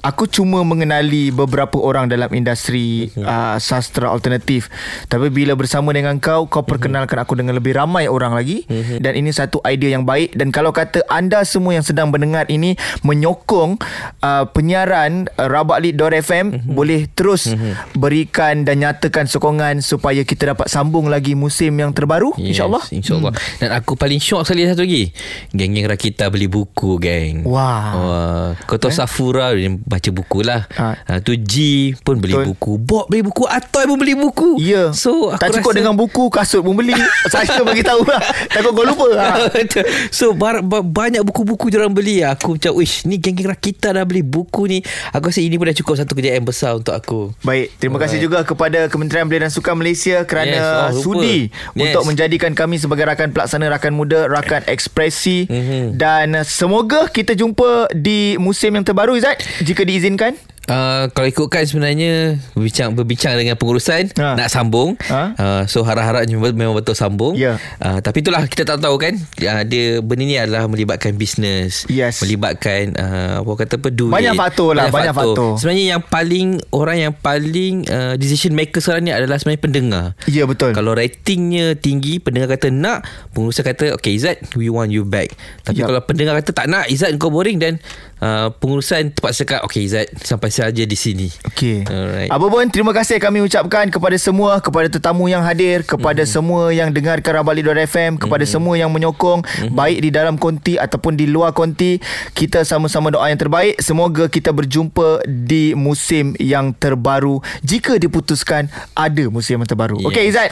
Aku 0.00 0.24
cuma 0.24 0.64
mengenali 0.64 1.28
beberapa 1.28 1.76
orang 1.76 2.08
dalam 2.08 2.30
industri 2.32 3.12
uh, 3.20 3.60
sastra 3.60 4.08
alternatif. 4.08 4.72
Tapi 5.10 5.28
bila 5.28 5.52
bersama 5.58 5.92
dengan 5.92 6.16
kau, 6.22 6.48
kau 6.48 6.64
perkenalkan 6.64 7.20
aku 7.20 7.36
dengan 7.36 7.56
lebih 7.58 7.76
ramai 7.76 8.08
orang 8.08 8.32
lagi. 8.32 8.64
Dan 9.00 9.16
ini 9.18 9.34
satu 9.34 9.60
idea 9.68 9.96
yang 9.98 10.08
baik. 10.08 10.32
Dan 10.36 10.54
kalau 10.54 10.72
kata 10.72 11.04
anda 11.10 11.44
semua 11.44 11.76
yang 11.76 11.84
sedang 11.84 12.08
mendengar 12.08 12.48
ini 12.48 12.78
menyokong 13.04 13.76
uh, 14.24 14.44
penyiaran 14.52 15.28
uh, 15.36 15.48
Rabaklit.fm, 15.50 16.70
boleh 16.70 17.10
terus 17.12 17.52
berikan 17.98 18.62
dan 18.64 18.80
nyatakan 18.80 19.26
sokongan 19.28 19.84
supaya 19.84 20.24
kita 20.24 20.56
dapat 20.56 20.70
sambung 20.72 21.12
lagi 21.12 21.36
musim 21.36 21.76
yang 21.76 21.92
terbaru. 21.92 22.32
Yes, 22.40 22.60
InsyaAllah. 22.60 22.84
InsyaAllah 22.88 23.32
hmm. 23.36 23.60
Dan 23.60 23.70
aku 23.76 23.96
paling 23.96 24.20
syok 24.20 24.42
sekali 24.46 24.68
satu 24.68 24.84
lagi 24.84 25.12
Geng-geng 25.52 25.88
Rakita 25.88 26.28
beli 26.28 26.46
buku 26.46 27.00
geng 27.00 27.44
Wah. 27.48 27.88
Wah. 27.96 28.48
Kau 28.68 28.76
tahu 28.76 28.92
eh? 28.92 28.96
Safura 28.96 29.52
baca 29.90 30.08
buku 30.08 30.38
lah. 30.40 30.70
Ha. 30.78 30.94
Ha. 31.02 31.12
tu 31.18 31.34
G 31.34 31.54
pun 32.00 32.16
beli 32.16 32.32
Betul. 32.32 32.46
buku. 32.54 32.72
Bob 32.78 33.10
beli 33.10 33.26
buku. 33.26 33.42
Atoy 33.44 33.84
pun 33.84 33.98
beli 33.98 34.14
buku. 34.14 34.62
Ya. 34.62 34.94
So 34.94 35.28
aku 35.28 35.42
tak 35.42 35.50
cukup 35.58 35.74
rasa, 35.74 35.78
dengan 35.82 35.94
buku, 35.94 36.30
kasut 36.30 36.62
pun 36.62 36.78
beli. 36.78 36.94
Saya 37.32 37.58
bagi 37.60 37.82
tahu 37.82 38.06
lah. 38.06 38.22
Takut 38.48 38.70
kau 38.70 38.86
lupa. 38.86 39.08
Ha. 39.12 39.50
So 40.10 40.32
bar, 40.32 40.60
bar, 40.60 40.80
banyak 40.80 41.22
buku-buku 41.22 41.68
dia 41.68 41.80
orang 41.80 41.90
beli 41.90 42.22
Aku 42.22 42.54
macam 42.54 42.76
Wish 42.76 43.02
ni 43.02 43.16
geng-geng 43.16 43.48
Rakita 43.48 43.90
dah 43.90 44.04
beli 44.04 44.20
buku 44.20 44.68
ni 44.68 44.78
Aku 45.10 45.30
rasa 45.30 45.40
ini 45.40 45.56
pun 45.56 45.66
dah 45.66 45.74
cukup 45.74 45.94
Satu 45.96 46.12
kejayaan 46.12 46.44
besar 46.44 46.76
untuk 46.76 46.92
aku 46.92 47.32
Baik, 47.40 47.72
terima 47.78 47.96
kasih 47.96 48.20
Alright. 48.20 48.26
juga 48.26 48.38
kepada 48.44 48.78
Kementerian 48.86 49.24
Belia 49.24 49.48
dan 49.48 49.52
Sukan 49.52 49.74
Malaysia 49.74 50.22
kerana 50.22 50.52
Yes, 50.52 50.66
oh, 50.92 51.02
sudi 51.02 51.48
Yes. 51.72 51.92
untuk 51.92 52.02
menjadikan 52.06 52.52
kami 52.52 52.76
sebagai 52.76 53.02
rakan 53.04 53.30
pelaksana 53.30 53.66
rakan 53.68 53.92
muda, 53.92 54.26
rakan 54.26 54.62
ekspresi 54.66 55.46
Mhm. 55.46 55.96
dan 55.96 56.42
semoga 56.44 57.06
kita 57.06 57.32
jumpa 57.32 57.88
di 57.92 58.36
musim 58.36 58.70
yang 58.70 58.82
terbaru 58.82 59.14
Izzat 59.14 59.40
jika 59.60 59.79
diizinkan. 59.82 60.34
Uh, 60.62 61.10
kalau 61.10 61.26
ikutkan 61.26 61.66
sebenarnya 61.66 62.36
berbincang 62.52 62.94
berbincang 62.94 63.34
dengan 63.34 63.58
pengurusan 63.58 64.06
Ha. 64.12 64.38
nak 64.38 64.46
sambung 64.46 64.94
Ha. 65.02 65.34
uh, 65.34 65.62
so 65.64 65.82
harap-harapnya 65.82 66.30
memang 66.36 66.78
betul 66.78 66.94
sambung 66.94 67.34
Ya. 67.34 67.58
uh, 67.80 67.98
tapi 67.98 68.22
itulah 68.22 68.46
kita 68.46 68.62
tak 68.64 68.78
tahu 68.78 68.94
kan 68.94 69.18
uh, 69.18 69.62
dia 69.64 69.98
benda 69.98 70.22
ni 70.22 70.38
adalah 70.38 70.70
melibatkan 70.70 71.10
bisnes 71.12 71.88
Yes. 71.88 72.22
melibatkan 72.22 72.94
uh, 72.94 73.42
apa 73.42 73.50
kata 73.56 73.74
apa 73.74 73.88
duit 73.88 74.14
Banyak 74.14 74.36
faktor 74.36 74.70
lah, 74.72 74.94
banyak 74.94 75.10
faktor. 75.10 75.58
sebenarnya 75.58 75.84
yang 75.90 76.02
paling 76.04 76.48
orang 76.70 76.96
yang 77.02 77.14
paling 77.16 77.74
uh, 77.88 78.14
decision 78.14 78.54
maker 78.54 78.78
sekarang 78.78 79.02
ni 79.02 79.12
adalah 79.12 79.42
sebenarnya 79.42 79.64
pendengar 79.64 80.06
Ya 80.24 80.44
betul. 80.44 80.70
kalau 80.70 80.94
ratingnya 80.94 81.74
tinggi 81.74 82.20
Pendengar 82.20 82.46
kata 82.52 82.70
nak 82.70 83.02
Pengurusan 83.32 83.64
kata 83.64 83.96
Okay 83.96 84.14
Izzat 84.14 84.54
We 84.54 84.70
want 84.70 84.92
you 84.92 85.02
back 85.02 85.34
Tapi 85.64 85.82
Yup. 85.82 85.88
kalau 85.88 86.00
pendengar 86.04 86.38
kata 86.38 86.52
tak 86.52 86.66
nak 86.68 86.86
Izzat 86.86 87.10
kau 87.16 87.26
boring 87.28 87.58
Dan 87.58 87.82
uh, 88.20 88.48
pengurusan 88.56 89.10
terpaksa 89.10 89.42
cakap 89.42 89.60
Okay 89.64 89.82
Izzat 89.84 90.08
Sampai 90.20 90.52
saja 90.52 90.84
di 90.84 90.96
sini 90.96 91.28
Okey. 91.50 91.88
Alright. 91.88 92.30
Apa 92.30 92.46
pun 92.46 92.64
terima 92.68 92.92
kasih 92.92 93.16
kami 93.16 93.40
ucapkan 93.40 93.88
kepada 93.88 94.16
semua, 94.16 94.60
kepada 94.60 94.86
tetamu 94.86 95.26
yang 95.26 95.40
hadir, 95.40 95.82
kepada 95.82 96.22
Mhm. 96.22 96.28
mm-hmm. 96.28 96.34
semua 96.36 96.62
yang 96.70 96.88
dengarkan 96.92 97.32
Rabali.fm, 97.40 98.20
kepada 98.20 98.44
mm-hmm. 98.44 98.52
semua 98.52 98.74
yang 98.76 98.90
menyokong 98.92 99.40
Mhm. 99.42 99.50
mm-hmm. 99.50 99.76
baik 99.76 99.98
di 100.00 100.10
dalam 100.10 100.34
konti 100.36 100.74
ataupun 100.76 101.16
di 101.16 101.26
luar 101.26 101.50
konti. 101.52 101.96
Kita 102.32 102.62
sama-sama 102.62 103.08
doa 103.10 103.28
yang 103.28 103.40
terbaik. 103.40 103.80
Semoga 103.80 104.28
kita 104.28 104.52
berjumpa 104.52 105.24
di 105.26 105.72
musim 105.74 106.36
yang 106.38 106.72
terbaru 106.76 107.40
jika 107.62 107.96
diputuskan 107.96 108.68
ada 108.92 109.24
musim 109.28 109.60
yang 109.60 109.68
terbaru. 109.68 109.96
Yeah. 109.98 110.10
Yeah. 110.10 110.16
Okey 110.16 110.24
Izzat. 110.30 110.50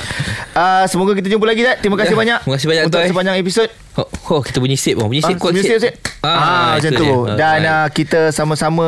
Uh, 0.55 0.85
semoga 0.89 1.13
kita 1.15 1.29
jumpa 1.29 1.45
lagi 1.45 1.63
Izzat. 1.63 1.79
Terima 1.81 1.97
kasih 1.99 2.15
Ya, 2.15 2.21
banyak. 2.23 2.39
terima 2.45 2.57
kasih 2.57 2.69
banyak, 2.69 2.85
untuk 2.89 3.01
sepanjang 3.05 3.37
episod. 3.39 3.69
Oh, 3.99 4.07
oh 4.31 4.41
kita 4.41 4.63
bunyi 4.63 4.79
sip 4.79 4.95
oh, 4.95 5.11
Bunyi 5.11 5.19
sip 5.19 5.35
Ah, 5.35 5.43
kuat 5.43 5.53
music, 5.53 5.75
music. 5.75 5.95
Ah, 6.23 6.79
macam 6.79 6.91
itu 6.91 6.99
tu. 6.99 7.03
dia. 7.03 7.35
Dan 7.35 7.59
Alright. 7.63 7.67
uh, 7.67 7.89
kita 7.91 8.21
sama-sama 8.31 8.87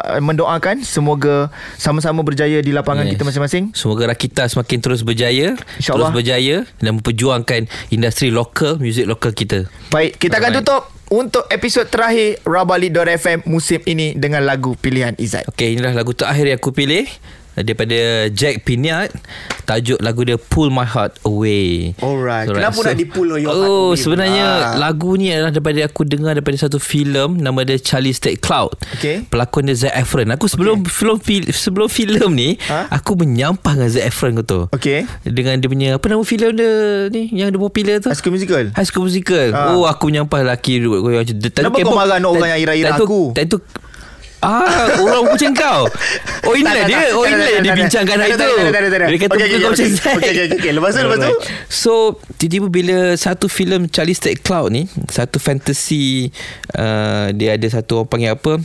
uh, 0.00 0.20
mendoakan 0.20 0.84
semoga 0.84 1.48
sama-sama 1.74 2.20
berjaya 2.20 2.60
di 2.60 2.68
lapangan 2.68 3.08
Yes. 3.08 3.16
kita 3.16 3.22
masing-masing. 3.24 3.64
Semoga 3.72 4.12
Rakita 4.12 4.44
semakin 4.46 4.78
terus 4.78 5.00
berjaya 5.00 5.56
InsyaAllah. 5.80 6.12
Terus 6.12 6.14
berjaya 6.14 6.56
Dan 6.76 7.00
memperjuangkan 7.00 7.66
Industri 7.88 8.28
lokal 8.28 8.76
Muzik 8.76 9.04
lokal 9.04 9.32
kita 9.32 9.64
Baik, 9.88 10.20
kita 10.20 10.36
akan 10.36 10.60
tutup 10.60 10.82
untuk 11.08 11.44
episod 11.48 11.84
terakhir 11.84 12.40
Rabali.fm 12.42 13.44
musim 13.44 13.80
ini 13.84 14.12
dengan 14.12 14.42
lagu 14.42 14.72
pilihan 14.74 15.12
Izzat. 15.14 15.46
Okay 15.46 15.72
inilah 15.72 15.92
lagu 15.92 16.12
terakhir 16.12 16.48
yang 16.48 16.58
aku 16.58 16.72
pilih 16.72 17.04
Daripada 17.56 17.94
Jack 18.28 18.62
Piniat 18.62 19.14
Tajuk 19.64 19.96
lagu 19.98 20.20
dia 20.20 20.36
Pull 20.36 20.68
My 20.68 20.84
Heart 20.84 21.22
Away 21.22 21.94
Alright. 21.96 22.50
Kenapa 22.50 22.76
nak 22.82 22.94
di-pull 22.94 23.30
your 23.32 23.46
heart 23.46 23.56
Oh 23.56 23.88
away? 23.88 23.96
sebenarnya 23.96 24.44
Ah. 24.44 24.76
Lagu 24.76 25.14
ni 25.14 25.30
adalah 25.30 25.48
daripada 25.48 25.80
aku 25.82 26.02
dengar 26.02 26.32
Daripada 26.32 26.58
satu 26.58 26.76
filem 26.76 27.38
Nama 27.38 27.58
dia 27.62 27.78
Charlie 27.78 28.12
State 28.12 28.38
Cloud 28.38 28.74
Okay. 28.94 29.22
Pelakon 29.24 29.64
dia 29.64 29.78
Zac 29.78 29.94
Efron 29.94 30.28
Aku 30.30 30.46
sebelum 30.46 30.82
okay. 30.82 30.90
film, 30.90 31.16
fil- 31.16 31.48
sebelum 31.48 31.86
filem 31.86 32.30
ni 32.30 32.50
Ha? 32.64 32.90
Aku 32.92 33.14
menyampah 33.14 33.72
dengan 33.72 33.88
Zac 33.88 34.04
Efron 34.04 34.34
kau 34.34 34.44
tahu 34.44 34.62
Okey. 34.70 35.06
Dengan 35.22 35.56
dia 35.56 35.66
punya 35.66 35.88
Apa 35.94 36.06
nama 36.06 36.20
filem 36.22 36.52
dia 36.52 36.72
ni 37.08 37.30
Yang 37.30 37.48
dia 37.50 37.60
popular 37.60 37.96
tu 37.98 38.08
High 38.08 38.18
School 38.18 38.34
Musical. 38.34 38.64
High 38.70 38.86
School 38.86 39.04
Musical 39.04 39.46
Ha. 39.48 39.72
Oh 39.72 39.84
aku 39.84 40.10
menyampah 40.10 40.42
lelaki 40.42 40.78
dulu 40.78 41.00
Kau 41.00 41.10
yang 41.10 41.24
Kenapa 41.24 41.76
kau 41.78 41.94
marah 41.94 42.18
nak 42.18 42.30
orang 42.30 42.50
yang 42.50 42.60
ira-ira 42.60 42.90
aku? 42.94 43.32
Tak 43.32 43.46
tu 43.46 43.58
Ah, 44.44 45.00
orang 45.00 45.24
macam 45.26 45.50
kau. 45.56 45.82
Oh 46.44 46.52
inilah 46.52 46.84
Tak, 46.84 46.88
dia. 46.92 46.96
tak. 47.00 47.16
Oh 47.16 47.24
inilah 47.24 47.48
tak, 47.48 47.62
dibincangkan 47.64 48.16
tak, 48.20 48.24
hari 48.28 48.34
tu. 48.36 48.50
Dia 49.08 49.16
kata 49.16 49.34
okey, 49.34 49.56
kau 49.56 49.70
macam. 49.72 49.86
Zack. 49.88 50.14
Okey, 50.14 50.30
okey, 50.30 50.46
okey. 50.60 50.72
Lepas 50.76 50.90
tu, 50.92 51.00
lepas 51.00 51.18
tu? 51.18 51.30
So 51.66 51.92
tiba-tiba 52.36 52.66
bila 52.68 52.96
satu 53.16 53.46
filem 53.48 53.88
Charlie 53.88 54.12
State 54.12 54.44
Cloud 54.44 54.68
ni, 54.68 54.84
satu 55.08 55.40
fantasy 55.40 56.28
uh, 56.74 57.32
dia 57.32 57.56
ada 57.56 57.66
satu 57.66 58.04
orang 58.04 58.08
panggil 58.08 58.30
apa? 58.36 58.60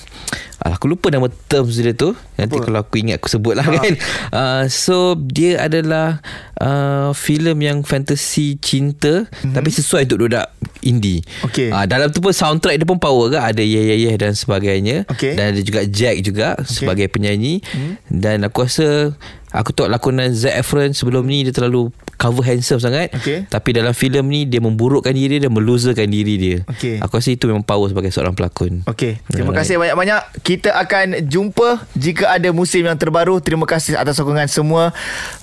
Alah, 0.59 0.75
aku 0.75 0.91
lupa 0.91 1.07
nama 1.07 1.31
terms 1.47 1.79
dia 1.79 1.95
tu. 1.95 2.11
Nanti 2.35 2.59
Apa? 2.59 2.65
kalau 2.67 2.79
aku 2.83 2.99
ingat 2.99 3.23
aku 3.23 3.31
sebut 3.31 3.55
lah 3.55 3.63
Ha. 3.63 3.79
kan. 3.79 3.93
Uh, 4.29 4.63
so 4.67 5.15
dia 5.15 5.55
adalah 5.55 6.19
uh, 6.59 7.15
filem 7.15 7.55
yang 7.63 7.77
fantasy 7.81 8.59
cinta 8.59 9.23
mm-hmm. 9.23 9.55
tapi 9.55 9.71
sesuai 9.71 10.03
untuk 10.03 10.27
budak 10.27 10.51
indie. 10.83 11.23
Okey. 11.45 11.71
Uh, 11.71 11.85
dalam 11.85 12.09
tu 12.11 12.23
pun 12.23 12.31
soundtrack 12.31 12.79
dia 12.79 12.87
pun 12.87 12.99
power 12.99 13.31
ke 13.31 13.39
ada 13.39 13.63
yeah 13.63 13.93
yeah 13.93 13.97
yeah 14.09 14.15
dan 14.15 14.33
sebagainya. 14.35 15.07
Okey. 15.11 15.35
Dan 15.35 15.55
ada 15.55 15.61
juga 15.61 15.81
Jack 15.87 16.15
juga 16.23 16.47
okay. 16.59 16.67
sebagai 16.67 17.07
penyanyi 17.11 17.59
hmm. 17.63 17.93
dan 18.11 18.43
aku 18.47 18.65
rasa 18.67 19.15
aku 19.49 19.73
tengok 19.73 19.91
lakonan 19.91 20.31
Zac 20.33 20.55
Efron 20.61 20.93
sebelum 20.93 21.25
ni 21.25 21.47
dia 21.47 21.53
terlalu 21.53 21.89
cover 22.19 22.43
handsome 22.43 22.83
sangat 22.83 23.15
Okey. 23.15 23.47
tapi 23.47 23.71
dalam 23.71 23.95
filem 23.95 24.27
ni 24.27 24.43
dia 24.43 24.59
memburukkan 24.59 25.15
diri 25.15 25.39
dia 25.39 25.47
dan 25.47 25.55
meloserkan 25.55 26.11
diri 26.11 26.35
dia 26.35 26.57
Okey. 26.67 26.99
aku 26.99 27.17
rasa 27.17 27.31
itu 27.31 27.47
memang 27.47 27.63
power 27.63 27.87
sebagai 27.87 28.11
seorang 28.11 28.35
pelakon 28.35 28.83
Okey, 28.83 29.23
terima 29.31 29.55
Alright. 29.55 29.63
kasih 29.63 29.75
banyak-banyak. 29.79 30.21
Kita 30.41 30.73
akan 30.75 31.29
jumpa 31.29 31.85
jika 31.93 32.33
ada 32.33 32.49
musim 32.49 32.83
yang 32.83 32.97
terbaru. 32.97 33.37
Terima 33.37 33.63
kasih 33.63 33.95
atas 33.95 34.17
sokongan 34.17 34.49
semua. 34.49 34.91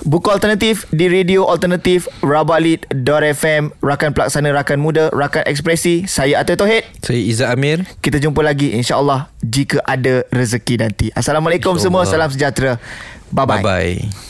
Buku 0.02 0.28
alternatif 0.28 0.84
di 0.90 1.06
Radio 1.06 1.46
Alternatif 1.46 2.10
Rabalit.fm 2.20 3.70
Rakan 3.80 4.10
Pelaksana 4.12 4.50
Rakan 4.52 4.78
Muda 4.82 5.08
Rakan 5.14 5.46
Ekspresi 5.46 6.04
Saya 6.10 6.42
Atul 6.42 6.58
Tohid 6.58 6.84
saya 7.00 7.20
Izzat 7.22 7.54
Amir 7.54 7.86
Kita 8.02 8.18
jumpa 8.18 8.42
lagi 8.42 8.74
insyaAllah 8.74 9.30
Jika 9.40 9.80
ada 9.86 10.26
rezeki 10.34 10.74
nanti 10.82 11.06
Assalamualaikum 11.14 11.78
semua 11.78 12.04
InsyaAllah. 12.04 12.28
Salam 12.28 12.34
sejahtera 12.34 12.72
Bye-bye 13.32 13.62
bye 13.62 14.02
bye 14.02 14.25